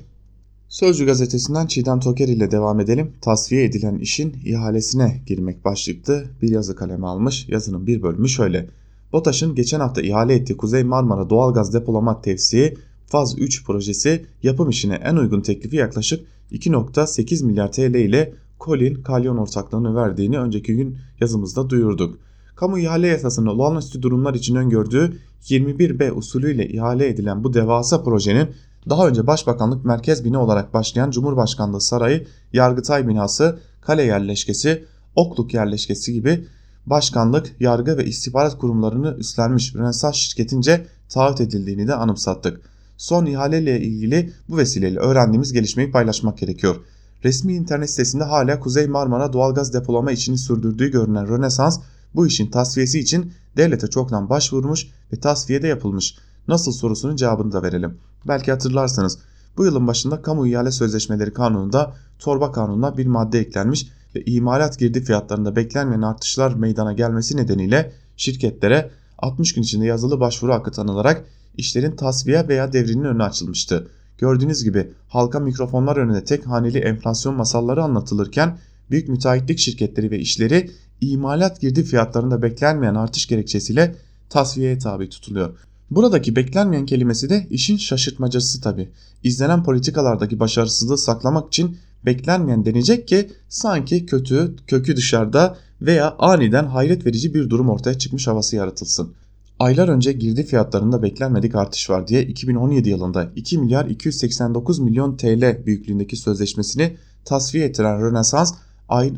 [0.70, 3.12] Sözcü gazetesinden Çiğdem Toker ile devam edelim.
[3.22, 7.50] Tasfiye edilen işin ihalesine girmek başlıklı bir yazı kaleme almış.
[7.50, 8.70] Yazının bir bölümü şöyle.
[9.14, 12.74] BOTAŞ'ın geçen hafta ihale ettiği Kuzey Marmara doğalgaz depolama tevsiye
[13.08, 19.38] Faz 3 projesi yapım işine en uygun teklifi yaklaşık 2.8 milyar TL ile Colin Kalyon
[19.38, 22.20] ortaklığını verdiğini önceki gün yazımızda duyurduk.
[22.56, 28.50] Kamu ihale yasasının olağanüstü durumlar için öngördüğü 21B usulüyle ihale edilen bu devasa projenin
[28.90, 36.14] daha önce Başbakanlık Merkez Bina olarak başlayan Cumhurbaşkanlığı Sarayı, Yargıtay binası, kale yerleşkesi, okluk yerleşkesi
[36.14, 36.48] gibi
[36.86, 42.62] başkanlık, yargı ve istihbarat kurumlarını üstlenmiş Rönesans şirketince taahhüt edildiğini de anımsattık.
[42.98, 46.76] Son ihaleyle ilgili bu vesileyle öğrendiğimiz gelişmeyi paylaşmak gerekiyor.
[47.24, 51.80] Resmi internet sitesinde hala Kuzey Marmara doğalgaz depolama işini sürdürdüğü görünen Rönesans
[52.16, 56.16] bu işin tasfiyesi için devlete çoktan başvurmuş ve tasfiye de yapılmış.
[56.48, 57.98] Nasıl sorusunun cevabını da verelim.
[58.28, 59.20] Belki hatırlarsanız
[59.58, 65.04] bu yılın başında kamu ihale sözleşmeleri kanununda torba kanununa bir madde eklenmiş ve imalat girdi
[65.04, 71.26] fiyatlarında beklenmeyen artışlar meydana gelmesi nedeniyle şirketlere 60 gün içinde yazılı başvuru hakkı tanılarak
[71.58, 73.88] işlerin tasfiye veya devrinin önü açılmıştı.
[74.18, 78.58] Gördüğünüz gibi halka mikrofonlar önünde tek haneli enflasyon masalları anlatılırken
[78.92, 80.72] büyük müteahhitlik şirketleri ve işleri
[81.02, 83.96] imalat girdi fiyatlarında beklenmeyen artış gerekçesiyle
[84.30, 85.50] tasfiyeye tabi tutuluyor.
[85.92, 88.90] Buradaki beklenmeyen kelimesi de işin şaşırtmacası tabi.
[89.24, 97.06] İzlenen politikalardaki başarısızlığı saklamak için beklenmeyen denecek ki sanki kötü, kökü dışarıda veya aniden hayret
[97.06, 99.14] verici bir durum ortaya çıkmış havası yaratılsın.
[99.60, 105.66] Aylar önce girdi fiyatlarında beklenmedik artış var diye 2017 yılında 2 milyar 289 milyon TL
[105.66, 108.54] büyüklüğündeki sözleşmesini tasfiye ettiren Rönesans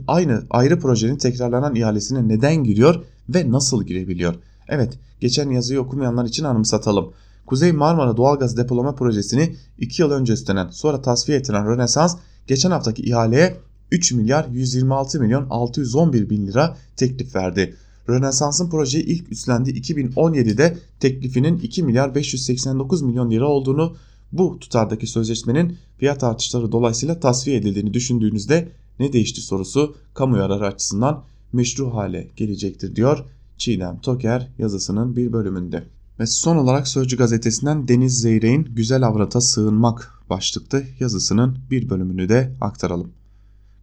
[0.08, 4.36] aynı ayrı projenin tekrarlanan ihalesine neden giriyor ve nasıl girebiliyor?
[4.70, 7.14] Evet, geçen yazıyı okumayanlar için anımsatalım.
[7.46, 13.02] Kuzey Marmara Doğalgaz Depolama Projesi'ni 2 yıl önce üstlenen sonra tasfiye ettiren Rönesans geçen haftaki
[13.02, 13.58] ihaleye
[13.92, 17.76] 3 milyar 126 milyon 611 bin lira teklif verdi.
[18.10, 23.96] Rönesans'ın projeyi ilk üstlendiği 2017'de teklifinin 2 milyar 589 milyon lira olduğunu
[24.32, 31.24] bu tutardaki sözleşmenin fiyat artışları dolayısıyla tasfiye edildiğini düşündüğünüzde ne değişti sorusu kamu yararı açısından
[31.54, 33.26] meşru hale gelecektir diyor
[33.58, 35.84] Çiğdem Toker yazısının bir bölümünde.
[36.20, 42.54] Ve son olarak Sözcü gazetesinden Deniz Zeyrek'in Güzel Avrat'a Sığınmak başlıklı yazısının bir bölümünü de
[42.62, 43.12] aktaralım.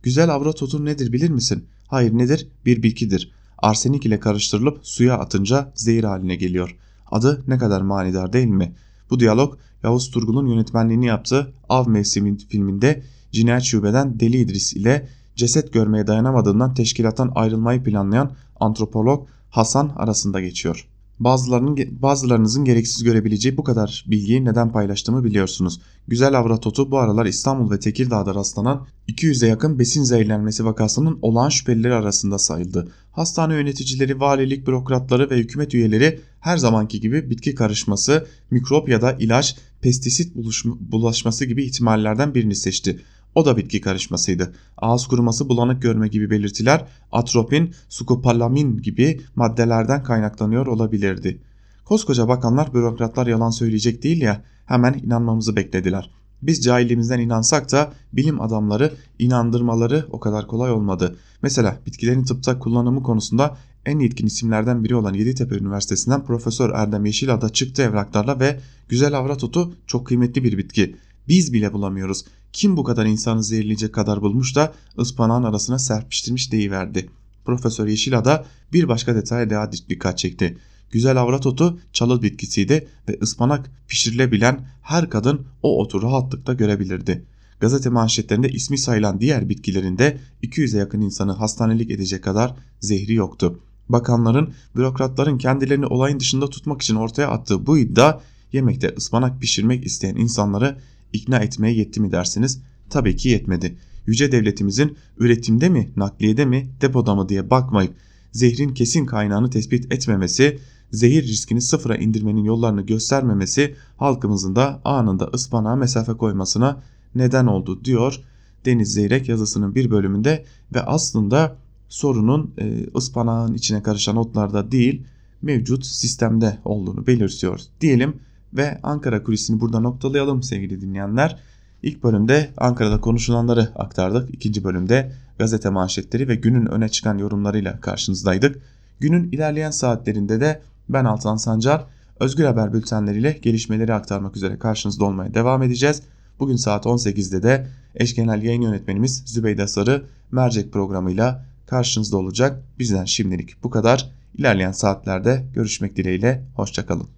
[0.03, 1.65] Güzel avrat otu nedir bilir misin?
[1.89, 2.49] Hayır nedir?
[2.67, 3.33] Bir bitkidir.
[3.59, 6.77] Arsenik ile karıştırılıp suya atınca zehir haline geliyor.
[7.11, 8.75] Adı ne kadar manidar değil mi?
[9.11, 13.03] Bu diyalog Yavuz Turgul'un yönetmenliğini yaptığı Av Mevsimi filminde
[13.33, 20.89] Cinayet Şube'den Deli İdris ile ceset görmeye dayanamadığından teşkilattan ayrılmayı planlayan antropolog Hasan arasında geçiyor.
[21.21, 25.81] Bazılarının, bazılarınızın gereksiz görebileceği bu kadar bilgiyi neden paylaştığımı biliyorsunuz.
[26.09, 31.95] Güzel Avratotu bu aralar İstanbul ve Tekirdağ'da rastlanan 200'e yakın besin zehirlenmesi vakasının olağan şüphelileri
[31.95, 32.93] arasında sayıldı.
[33.13, 39.13] Hastane yöneticileri, valilik, bürokratları ve hükümet üyeleri her zamanki gibi bitki karışması, mikrop ya da
[39.13, 40.35] ilaç, pestisit
[40.81, 43.01] bulaşması gibi ihtimallerden birini seçti.
[43.35, 44.55] O da bitki karışmasıydı.
[44.79, 51.41] Ağız kuruması, bulanık görme gibi belirtiler atropin, skopalamin gibi maddelerden kaynaklanıyor olabilirdi.
[51.85, 56.11] Koskoca bakanlar, bürokratlar yalan söyleyecek değil ya hemen inanmamızı beklediler.
[56.43, 61.17] Biz cahilliğimizden inansak da bilim adamları inandırmaları o kadar kolay olmadı.
[61.43, 63.57] Mesela bitkilerin tıpta kullanımı konusunda
[63.87, 69.45] en yetkin isimlerden biri olan Yeditepe Üniversitesi'nden Profesör Erdem Yeşilada çıktı evraklarla ve güzel avrat
[69.45, 70.97] otu çok kıymetli bir bitki.
[71.29, 72.25] Biz bile bulamıyoruz.
[72.53, 77.11] Kim bu kadar insanı zehirleyecek kadar bulmuş da ıspanağın arasına serpiştirmiş deyiverdi.
[77.45, 80.59] Profesör Yeşilada bir başka detaya daha dikkat çekti.
[80.91, 87.25] Güzel avrat otu çalı bitkisiydi ve ıspanak pişirilebilen her kadın o otu rahatlıkla görebilirdi.
[87.61, 93.61] Gazete manşetlerinde ismi sayılan diğer bitkilerinde 200'e yakın insanı hastanelik edecek kadar zehri yoktu.
[93.89, 98.21] Bakanların, bürokratların kendilerini olayın dışında tutmak için ortaya attığı bu iddia
[98.53, 100.79] yemekte ıspanak pişirmek isteyen insanları
[101.15, 102.61] ikna etmeye yetti mi dersiniz?
[102.91, 103.77] Tabii ki yetmedi.
[104.07, 107.95] Yüce devletimizin üretimde mi, nakliyede mi, depoda mı diye bakmayıp
[108.33, 110.59] zehrin kesin kaynağını tespit etmemesi,
[110.91, 116.83] zehir riskini sıfıra indirmenin yollarını göstermemesi halkımızın da anında ıspanağa mesafe koymasına
[117.15, 118.21] neden oldu diyor
[118.65, 120.45] Deniz Zeyrek yazısının bir bölümünde
[120.75, 121.57] ve aslında
[121.89, 125.03] sorunun e, ıspanağın içine karışan otlarda değil
[125.43, 128.17] mevcut sistemde olduğunu belirtiyor diyelim
[128.55, 131.39] ve Ankara kulisini burada noktalayalım sevgili dinleyenler.
[131.83, 134.35] İlk bölümde Ankara'da konuşulanları aktardık.
[134.35, 138.63] İkinci bölümde gazete manşetleri ve günün öne çıkan yorumlarıyla karşınızdaydık.
[139.01, 141.87] Günün ilerleyen saatlerinde de ben Altan Sancar
[142.21, 146.03] Özgür Haber bültenleriyle gelişmeleri aktarmak üzere karşınızda olmaya devam edeceğiz.
[146.39, 152.63] Bugün saat 18'de de eş genel yayın yönetmenimiz Zübeyde Sarı mercek programıyla karşınızda olacak.
[152.79, 154.11] Bizden şimdilik bu kadar.
[154.35, 156.45] İlerleyen saatlerde görüşmek dileğiyle.
[156.55, 157.15] Hoşçakalın.